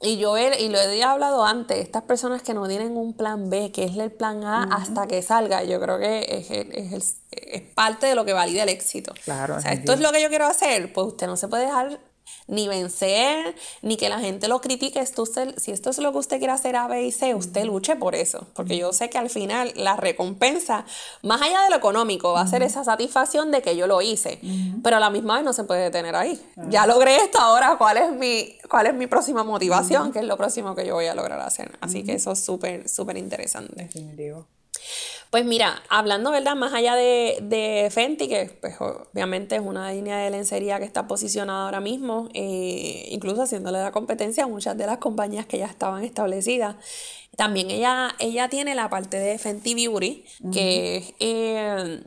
[0.00, 3.72] Y yo y lo he hablado antes, estas personas que no tienen un plan B,
[3.72, 8.06] que es el plan A hasta que salga, yo creo que es, es, es, parte
[8.06, 9.14] de lo que valida el éxito.
[9.24, 9.56] Claro.
[9.56, 12.00] O sea, esto es lo que yo quiero hacer, pues usted no se puede dejar
[12.46, 15.00] ni vencer, ni que la gente lo critique.
[15.00, 15.24] Esto
[15.56, 18.14] si esto es lo que usted quiere hacer A, B y C, usted luche por
[18.14, 18.46] eso.
[18.54, 20.84] Porque yo sé que al final la recompensa,
[21.22, 24.40] más allá de lo económico, va a ser esa satisfacción de que yo lo hice.
[24.82, 26.40] Pero a la misma vez no se puede detener ahí.
[26.68, 30.36] Ya logré esto, ahora cuál es mi, cuál es mi próxima motivación, que es lo
[30.36, 31.78] próximo que yo voy a lograr hacer.
[31.80, 33.84] Así que eso es súper, súper interesante.
[33.84, 34.46] Definitivo.
[35.34, 36.54] Pues mira, hablando, ¿verdad?
[36.54, 41.08] Más allá de, de Fenty, que pues, obviamente es una línea de lencería que está
[41.08, 45.66] posicionada ahora mismo, eh, incluso haciéndole la competencia a muchas de las compañías que ya
[45.66, 46.76] estaban establecidas.
[47.36, 52.00] También ella, ella tiene la parte de Fenty Beauty, que es eh,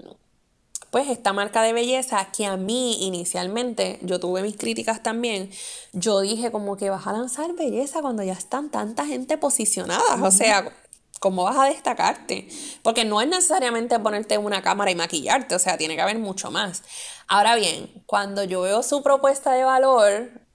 [0.90, 5.52] pues esta marca de belleza que a mí inicialmente, yo tuve mis críticas también,
[5.92, 10.32] yo dije como que vas a lanzar belleza cuando ya están tanta gente posicionada, o
[10.32, 10.72] sea,
[11.20, 12.48] ¿Cómo vas a destacarte?
[12.84, 16.52] Porque no es necesariamente ponerte una cámara y maquillarte, o sea, tiene que haber mucho
[16.52, 16.84] más.
[17.28, 20.48] Ahora bien, cuando yo veo su propuesta de valor,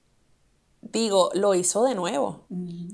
[0.82, 2.46] digo, lo hizo de nuevo.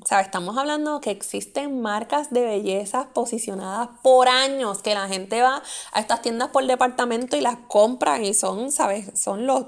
[0.02, 5.42] O sea, estamos hablando que existen marcas de belleza posicionadas por años, que la gente
[5.42, 5.62] va
[5.92, 9.10] a estas tiendas por departamento y las compran y son, ¿sabes?
[9.18, 9.66] Son los,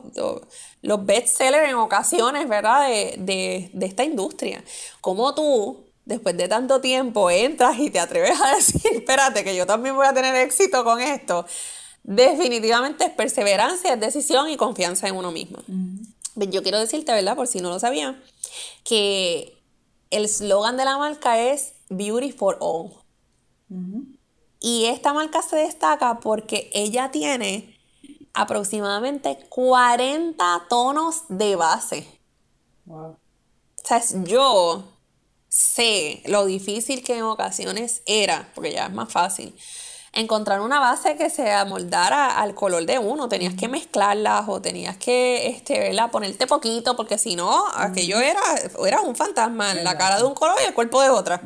[0.82, 2.88] los, best sellers en ocasiones, ¿verdad?
[2.88, 4.62] De, de, de esta industria.
[5.00, 9.66] Como tú después de tanto tiempo entras y te atreves a decir, espérate, que yo
[9.66, 11.46] también voy a tener éxito con esto,
[12.02, 15.58] definitivamente es perseverancia, es decisión y confianza en uno mismo.
[16.36, 17.36] Yo quiero decirte, ¿verdad?
[17.36, 18.20] Por si no lo sabía,
[18.84, 19.58] que
[20.10, 22.92] el slogan de la marca es Beauty for All.
[24.60, 27.78] Y esta marca se destaca porque ella tiene
[28.34, 32.06] aproximadamente 40 tonos de base.
[32.84, 33.10] Wow.
[33.10, 33.18] O
[33.84, 34.84] sea, yo
[35.50, 39.54] sé lo difícil que en ocasiones era, porque ya es más fácil,
[40.12, 43.28] encontrar una base que se amoldara al color de uno.
[43.28, 48.40] Tenías que mezclarlas o tenías que este, ponerte poquito, porque si no, aquello era,
[48.86, 51.40] era un fantasma, la cara de un color y el cuerpo de otra.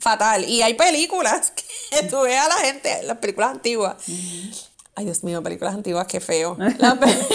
[0.00, 0.44] Fatal.
[0.44, 1.52] Y hay películas
[1.90, 3.96] que tú ves a la gente, las películas antiguas.
[4.98, 6.56] Ay, Dios mío, películas antiguas, qué feo.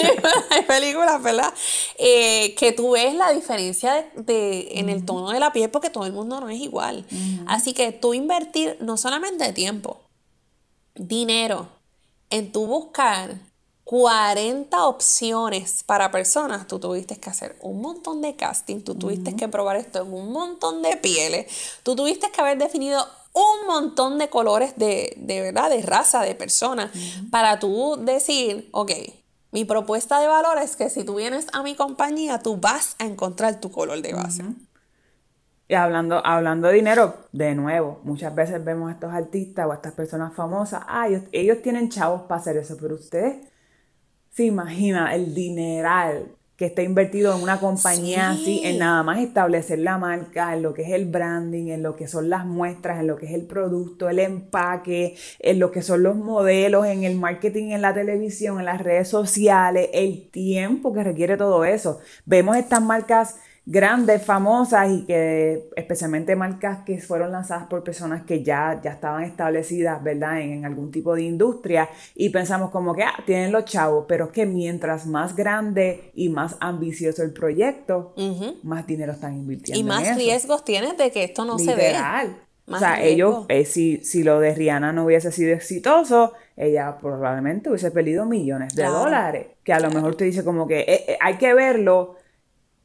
[0.50, 1.54] hay películas, ¿verdad?
[2.00, 6.08] Eh, que tú ves la diferencia de, en el tono de la piel porque todo
[6.08, 7.06] el mundo no es igual.
[7.46, 10.02] Así que tú invertir no solamente tiempo,
[10.96, 11.68] dinero
[12.32, 13.38] en tu buscar
[13.84, 19.48] 40 opciones para personas, tú tuviste que hacer un montón de casting, tú tuviste que
[19.48, 21.46] probar esto en un montón de pieles,
[21.84, 26.36] tú tuviste que haber definido un montón de colores de, de verdad, de raza, de
[26.36, 26.92] personas,
[27.30, 28.92] para tú decir, ok,
[29.52, 33.06] mi propuesta de valor es que si tú vienes a mi compañía, tú vas a
[33.06, 34.44] encontrar tu color de base.
[35.68, 39.76] Y hablando, hablando de dinero, de nuevo, muchas veces vemos a estos artistas o a
[39.76, 43.42] estas personas famosas, ah, ellos, tienen chavos para hacer eso, pero usted
[44.30, 49.80] se imagina el dineral que está invertido en una compañía así, en nada más establecer
[49.80, 53.08] la marca, en lo que es el branding, en lo que son las muestras, en
[53.08, 57.16] lo que es el producto, el empaque, en lo que son los modelos, en el
[57.16, 62.00] marketing, en la televisión, en las redes sociales, el tiempo que requiere todo eso.
[62.28, 68.44] Vemos estas marcas grandes, famosas y que especialmente marcas que fueron lanzadas por personas que
[68.44, 70.42] ya, ya estaban establecidas, ¿verdad?
[70.42, 74.32] En, algún tipo de industria y pensamos como que, ah, tienen los chavos, pero es
[74.32, 78.14] que mientras más grande y más ambicioso el proyecto,
[78.64, 79.80] más dinero están invirtiendo.
[79.80, 82.28] Y más riesgos tienes de que esto no se vea.
[82.68, 87.70] o sea, ellos, eh, si, si lo de Rihanna no hubiese sido exitoso, ella probablemente
[87.70, 89.48] hubiese perdido millones de dólares.
[89.64, 92.18] Que a lo mejor te dice como que eh, eh, hay que verlo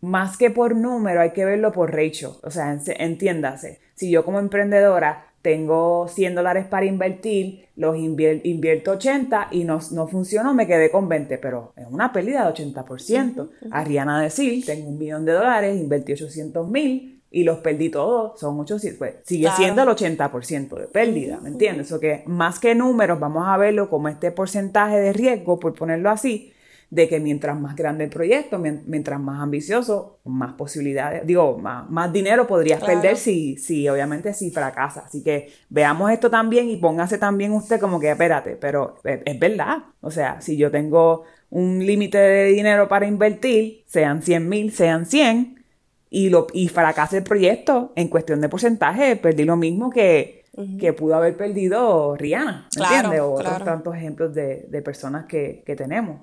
[0.00, 2.36] más que por número, hay que verlo por ratio.
[2.42, 9.48] O sea, entiéndase, si yo como emprendedora tengo 100 dólares para invertir, los invierto 80
[9.52, 13.48] y no, no funcionó, me quedé con 20, pero es una pérdida de 80%.
[13.70, 18.58] Ariana decir, tengo un millón de dólares, invertí 800 mil y los perdí todos, son
[18.58, 21.92] 800, pues sigue siendo el 80% de pérdida, ¿me entiendes?
[21.92, 26.10] O que más que números, vamos a verlo como este porcentaje de riesgo, por ponerlo
[26.10, 26.52] así,
[26.90, 32.12] de que mientras más grande el proyecto, mientras más ambicioso, más posibilidades, digo, más, más
[32.12, 35.00] dinero podrías perder si, si, obviamente, si fracasa.
[35.06, 39.78] Así que veamos esto también y póngase también usted como que, espérate, pero es, verdad.
[40.00, 45.06] O sea, si yo tengo un límite de dinero para invertir, sean 100 mil, sean
[45.06, 45.64] 100,
[46.08, 50.44] y, lo, y fracasa el proyecto, en cuestión de porcentaje, perdí lo mismo que
[50.78, 53.20] que pudo haber perdido Rihanna, ¿me entiendes?
[53.20, 56.20] O otros tantos ejemplos de, personas que, tenemos.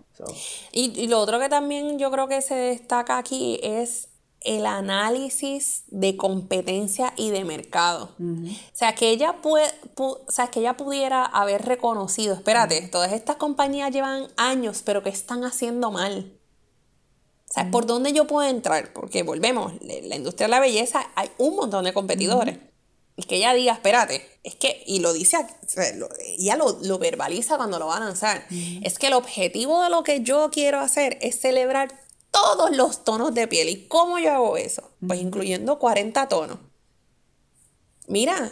[0.72, 4.10] Y, lo otro que también yo creo que se destaca aquí es
[4.42, 8.10] el análisis de competencia y de mercado.
[8.20, 13.36] O sea, que ella puede, o sea, que ella pudiera haber reconocido, espérate, todas estas
[13.36, 16.34] compañías llevan años, pero que están haciendo mal.
[17.50, 18.94] O sea, ¿por dónde yo puedo entrar?
[18.94, 22.58] Porque volvemos, la industria de la belleza hay un montón de competidores.
[23.16, 25.46] Y que ella diga, espérate, es que, y lo dice,
[26.38, 30.22] ella lo, verbaliza cuando lo va a lanzar, es que el objetivo de lo que
[30.22, 32.00] yo quiero hacer es celebrar
[32.32, 33.70] todos los tonos de piel.
[33.70, 34.90] ¿Y cómo yo hago eso?
[35.06, 36.58] Pues incluyendo 40 tonos.
[38.08, 38.52] Mira,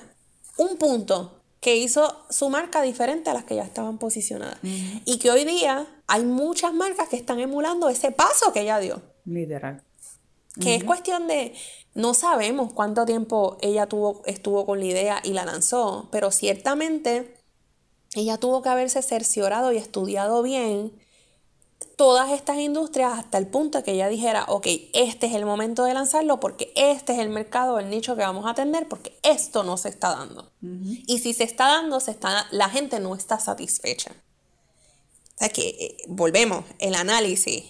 [0.57, 4.59] un punto que hizo su marca diferente a las que ya estaban posicionadas.
[4.63, 9.01] Y que hoy día hay muchas marcas que están emulando ese paso que ella dio.
[9.25, 9.83] Literal.
[10.59, 11.53] Que es cuestión de,
[11.93, 17.37] no sabemos cuánto tiempo ella tuvo, estuvo con la idea y la lanzó, pero ciertamente
[18.15, 20.91] ella tuvo que haberse cerciorado y estudiado bien
[21.95, 25.93] todas estas industrias hasta el punto que ella dijera, ok, este es el momento de
[25.93, 29.77] lanzarlo porque este es el mercado, el nicho que vamos a atender porque esto no
[29.77, 30.51] se está dando.
[30.61, 34.11] Y si se está dando, se está, la gente no está satisfecha.
[35.35, 37.65] O sea que eh, volvemos, el análisis,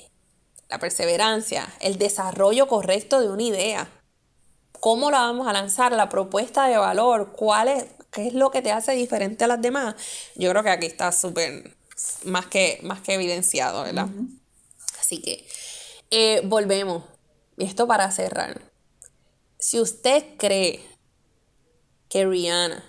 [0.72, 3.90] la perseverancia, el desarrollo correcto de una idea.
[4.80, 5.92] ¿Cómo la vamos a lanzar?
[5.92, 9.62] La propuesta de valor, ¿cuál es, qué es lo que te hace diferente a las
[9.62, 9.96] demás?
[10.36, 11.76] Yo creo que aquí está súper
[12.24, 14.08] más que, más que evidenciado, ¿verdad?
[15.00, 15.46] Así que
[16.10, 17.04] eh, volvemos.
[17.58, 18.62] Esto para cerrar.
[19.60, 20.82] Si usted cree
[22.10, 22.84] que Rihanna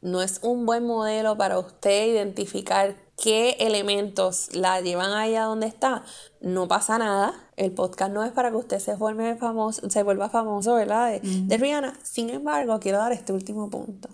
[0.00, 5.68] no es un buen modelo para usted identificar qué elementos la llevan ahí a donde
[5.68, 6.04] está,
[6.40, 7.32] no pasa nada.
[7.56, 11.20] El podcast no es para que usted se, vuelva famoso, se vuelva famoso, ¿verdad?
[11.22, 11.96] De, Rihanna.
[12.02, 14.08] Sin embargo, quiero dar este último punto.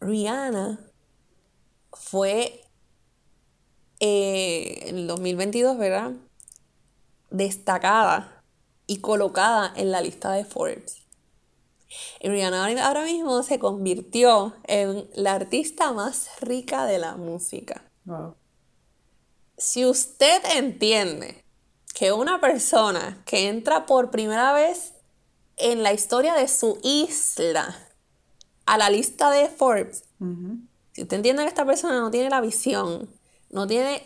[0.00, 0.80] Rihanna
[1.92, 2.62] fue
[4.00, 6.12] eh, en el 2022, ¿verdad?
[7.30, 8.42] Destacada
[8.86, 11.03] y colocada en la lista de Forbes
[12.20, 17.84] Y Rihanna ahora mismo se convirtió en la artista más rica de la música.
[19.56, 21.44] Si usted entiende
[21.94, 24.94] que una persona que entra por primera vez
[25.56, 27.76] en la historia de su isla
[28.66, 30.04] a la lista de Forbes,
[30.92, 33.08] si usted entiende que esta persona no tiene la visión,
[33.50, 34.02] no tiene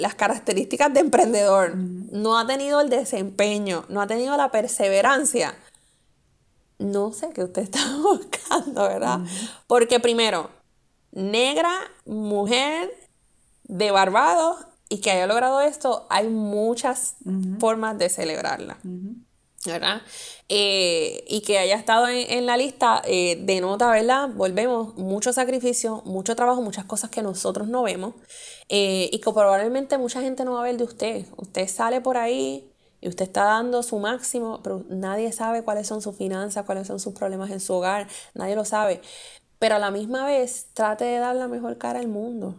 [0.00, 5.54] las características de emprendedor, no ha tenido el desempeño, no ha tenido la perseverancia,
[6.82, 9.20] no sé qué usted está buscando, ¿verdad?
[9.66, 10.50] Porque primero,
[11.12, 11.72] negra,
[12.04, 12.90] mujer,
[13.64, 17.16] de Barbados, y que haya logrado esto, hay muchas
[17.58, 18.78] formas de celebrarla.
[19.64, 20.02] ¿verdad?
[20.48, 24.28] Eh, y que haya estado en, la lista eh, denota, ¿verdad?
[24.34, 28.14] Volvemos, mucho sacrificio, mucho trabajo, muchas cosas que nosotros no vemos
[28.68, 31.26] eh, y que probablemente mucha gente no va a ver de usted.
[31.36, 32.71] Usted sale por ahí
[33.02, 37.00] y usted está dando su máximo, pero nadie sabe cuáles son sus finanzas, cuáles son
[37.00, 39.02] sus problemas en su hogar, nadie lo sabe.
[39.58, 42.54] Pero a la misma vez, trate de dar la mejor cara al mundo.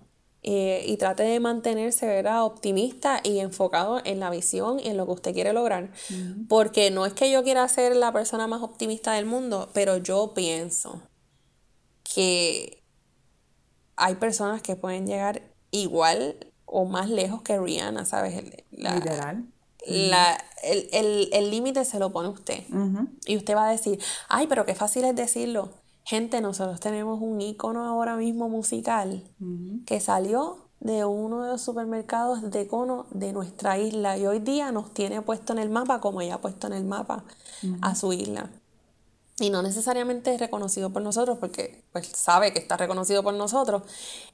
[0.46, 2.44] Eh, y trate de mantenerse ¿verdad?
[2.44, 5.92] optimista y enfocado en la visión y en lo que usted quiere lograr.
[6.50, 10.34] Porque no es que yo quiera ser la persona más optimista del mundo, pero yo
[10.34, 11.02] pienso
[12.04, 12.84] que
[13.96, 15.42] hay personas que pueden llegar
[15.72, 16.36] igual
[16.66, 18.44] o más lejos que Rihanna, ¿sabes?
[18.72, 19.53] Literal.
[19.86, 22.64] El límite se lo pone usted.
[23.26, 25.70] Y usted va a decir, ay, pero qué fácil es decirlo.
[26.06, 29.24] Gente, nosotros tenemos un icono ahora mismo musical
[29.86, 34.74] que salió de uno de los supermercados de cono de nuestra isla y hoy día
[34.74, 37.24] nos tiene puesto en el mapa como ella ha puesto en el mapa
[37.82, 38.50] a su isla.
[39.40, 43.84] Y no necesariamente es reconocido por nosotros porque pues sabe que está reconocido por nosotros,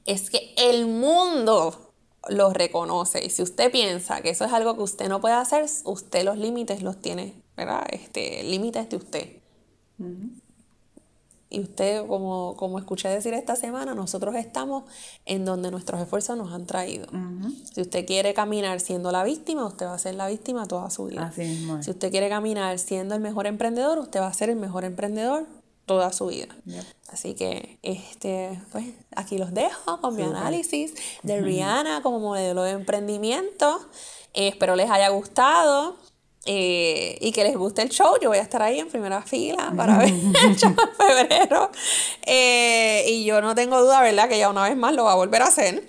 [0.06, 1.89] es que el mundo
[2.28, 3.24] lo reconoce.
[3.24, 6.36] Y si usted piensa que eso es algo que usted no puede hacer, usted los
[6.36, 7.86] límites los tiene, ¿verdad?
[7.90, 9.28] Este, límites de usted.
[11.52, 14.84] Y usted, como, como escuché decir esta semana, nosotros estamos
[15.26, 17.08] en donde nuestros esfuerzos nos han traído.
[17.74, 21.06] Si usted quiere caminar siendo la víctima, usted va a ser la víctima toda su
[21.06, 21.32] vida.
[21.80, 25.46] Si usted quiere caminar siendo el mejor emprendedor, usted va a ser el mejor emprendedor
[25.90, 26.46] toda su vida.
[27.08, 28.86] Así que este, pues
[29.16, 33.80] aquí los dejo con mi análisis de Rihanna como modelo de emprendimiento.
[34.32, 35.96] espero les haya gustado.
[36.46, 39.74] Eh, y que les guste el show, yo voy a estar ahí en primera fila
[39.76, 40.08] para ver
[40.44, 41.72] el show de febrero.
[42.24, 44.28] Eh, y yo no tengo duda, ¿verdad?
[44.28, 45.88] Que ya una vez más lo va a volver a hacer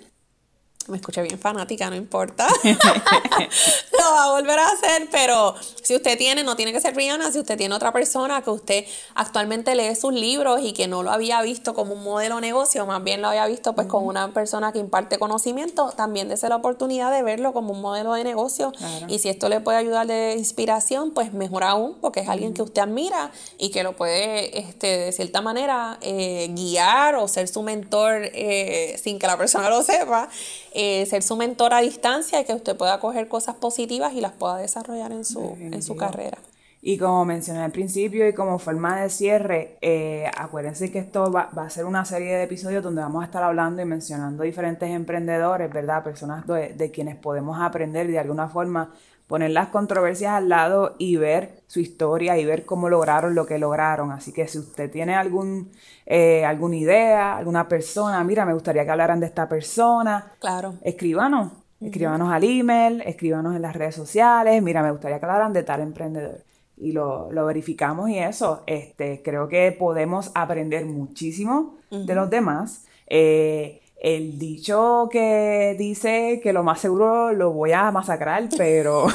[0.88, 2.47] me escuché bien fanática, no importa.
[2.63, 7.32] lo va a volver a hacer, pero si usted tiene, no tiene que ser Rihanna,
[7.32, 11.11] si usted tiene otra persona que usted actualmente lee sus libros y que no lo
[11.11, 14.34] había visto como un modelo de negocio, más bien lo había visto pues con una
[14.34, 18.71] persona que imparte conocimiento, también dése la oportunidad de verlo como un modelo de negocio.
[19.07, 22.61] Y si esto le puede ayudar de inspiración, pues mejor aún, porque es alguien que
[22.61, 27.61] usted admira y que lo puede, este, de cierta manera, eh, guiar o ser su
[27.61, 30.29] mentor eh, sin que la persona lo sepa.
[30.74, 34.32] Eh, ser su mentor a distancia y que usted pueda coger cosas positivas y las
[34.32, 36.38] pueda desarrollar en su, en su carrera.
[36.84, 41.49] Y como mencioné al principio y como forma de cierre, eh, acuérdense que esto va,
[41.55, 44.89] va, a ser una serie de episodios donde vamos a estar hablando y mencionando diferentes
[44.89, 46.03] emprendedores, ¿verdad?
[46.03, 48.91] Personas de, de quienes podemos aprender de alguna forma
[49.32, 53.57] poner las controversias al lado y ver su historia y ver cómo lograron lo que
[53.59, 54.11] lograron.
[54.11, 55.71] Así que si usted tiene algún,
[56.05, 60.73] eh, alguna idea, alguna persona, mira, me gustaría que hablaran de esta persona, claro.
[60.82, 65.63] escríbanos, escríbanos al email, escríbanos en las redes sociales, mira, me gustaría que hablaran de
[65.63, 66.43] tal emprendedor.
[66.75, 72.86] Y lo, verificamos y eso, este, creo que podemos aprender muchísimo de los demás.
[73.07, 79.06] Eh, el dicho que dice que lo más seguro lo voy a masacrar, pero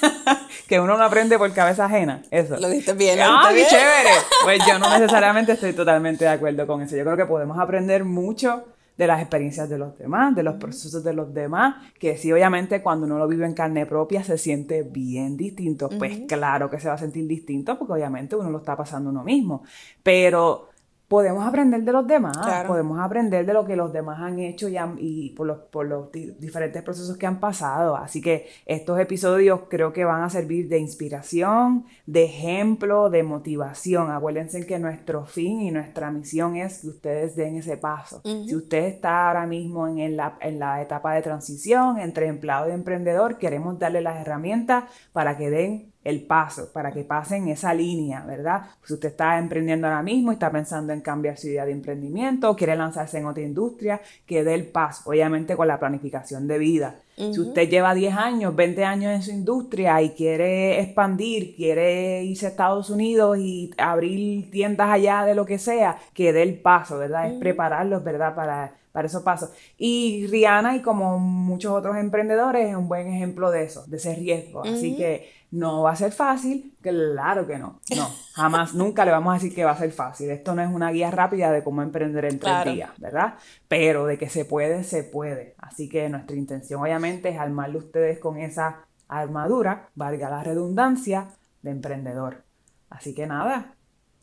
[0.66, 2.22] que uno no aprende por cabeza ajena.
[2.30, 2.56] Eso.
[2.58, 3.18] Lo diste bien.
[3.20, 4.10] ¡Ah, qué chévere!
[4.42, 6.96] Pues yo no necesariamente estoy totalmente de acuerdo con eso.
[6.96, 8.64] Yo creo que podemos aprender mucho
[8.96, 12.82] de las experiencias de los demás, de los procesos de los demás, que sí, obviamente,
[12.82, 15.90] cuando uno lo vive en carne propia se siente bien distinto.
[15.90, 19.22] Pues claro que se va a sentir distinto porque obviamente uno lo está pasando uno
[19.22, 19.62] mismo.
[20.02, 20.71] Pero
[21.12, 24.78] podemos aprender de los demás, podemos aprender de lo que los demás han hecho y,
[24.96, 27.98] y por, los, por los diferentes procesos que han pasado.
[27.98, 34.10] Así que estos episodios creo que van a servir de inspiración, de ejemplo, de motivación.
[34.10, 38.22] Acuérdense que nuestro fin y nuestra misión es que ustedes den ese paso.
[38.24, 42.72] Si usted está ahora mismo en la, en la etapa de transición entre empleado y
[42.72, 48.24] emprendedor, queremos darle las herramientas para que den el paso, para que pasen esa línea,
[48.26, 48.62] ¿verdad?
[48.84, 52.50] Si usted está emprendiendo ahora mismo y está pensando en cambiar su idea de emprendimiento,
[52.50, 56.58] o quiere lanzarse en otra industria, que dé el paso, obviamente con la planificación de
[56.58, 56.96] vida.
[57.14, 62.46] Si usted lleva 10 años, 20 años en su industria y quiere expandir, quiere irse
[62.46, 66.98] a Estados Unidos y abrir tiendas allá de lo que sea, que dé el paso,
[66.98, 67.30] ¿verdad?
[67.30, 68.34] Es prepararlos, ¿verdad?
[68.34, 69.50] Para para esos pasos.
[69.76, 74.14] Y Rihanna, y como muchos otros emprendedores, es un buen ejemplo de eso, de ese
[74.14, 74.62] riesgo.
[74.62, 77.80] Así que no va a ser fácil, claro que no.
[77.96, 80.30] No, jamás, nunca le vamos a decir que va a ser fácil.
[80.30, 83.34] Esto no es una guía rápida de cómo emprender en tres días, ¿verdad?
[83.68, 85.54] Pero de que se puede, se puede.
[85.58, 91.28] Así que nuestra intención, obviamente, es armarle ustedes con esa armadura, valga la redundancia,
[91.62, 92.44] de emprendedor.
[92.90, 93.74] Así que nada,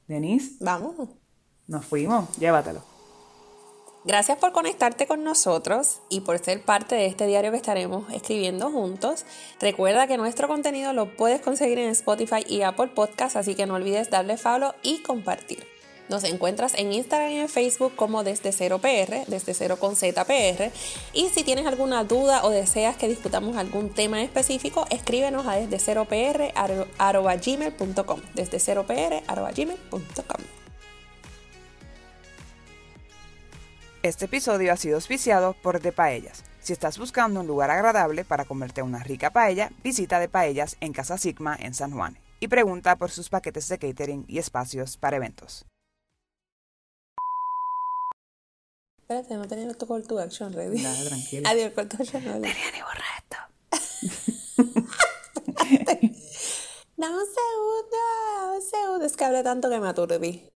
[0.08, 0.64] Denise.
[0.64, 1.10] Vamos.
[1.68, 2.89] Nos fuimos, llévatelo.
[4.10, 8.72] Gracias por conectarte con nosotros y por ser parte de este diario que estaremos escribiendo
[8.72, 9.24] juntos.
[9.60, 13.76] Recuerda que nuestro contenido lo puedes conseguir en Spotify y Apple Podcasts, así que no
[13.76, 15.64] olvides darle follow y compartir.
[16.10, 20.72] Nos encuentras en Instagram y en Facebook como desde cero PR, desde cero con ZPR.
[21.14, 25.78] Y si tienes alguna duda o deseas que discutamos algún tema específico, escríbenos a desde
[25.78, 26.52] cero PR
[27.46, 28.22] gmail.com.
[28.34, 29.22] Desde cero PR
[29.56, 30.59] gmail.com.
[34.02, 36.46] Este episodio ha sido auspiciado por De Paellas.
[36.62, 40.94] Si estás buscando un lugar agradable para comerte una rica paella, visita De Paellas en
[40.94, 45.18] Casa Sigma en San Juan y pregunta por sus paquetes de catering y espacios para
[45.18, 45.66] eventos.
[49.00, 50.82] Espérate, no tenía tu call to action ready.
[50.82, 51.50] Nada, tranquilo.
[51.50, 52.44] Adiós, call to action ready.
[52.44, 53.36] Tenía ni borrar esto.
[56.96, 57.98] Dame un segundo,
[58.56, 59.06] un segundo.
[59.06, 60.50] Es que hablé tanto que me aturdí.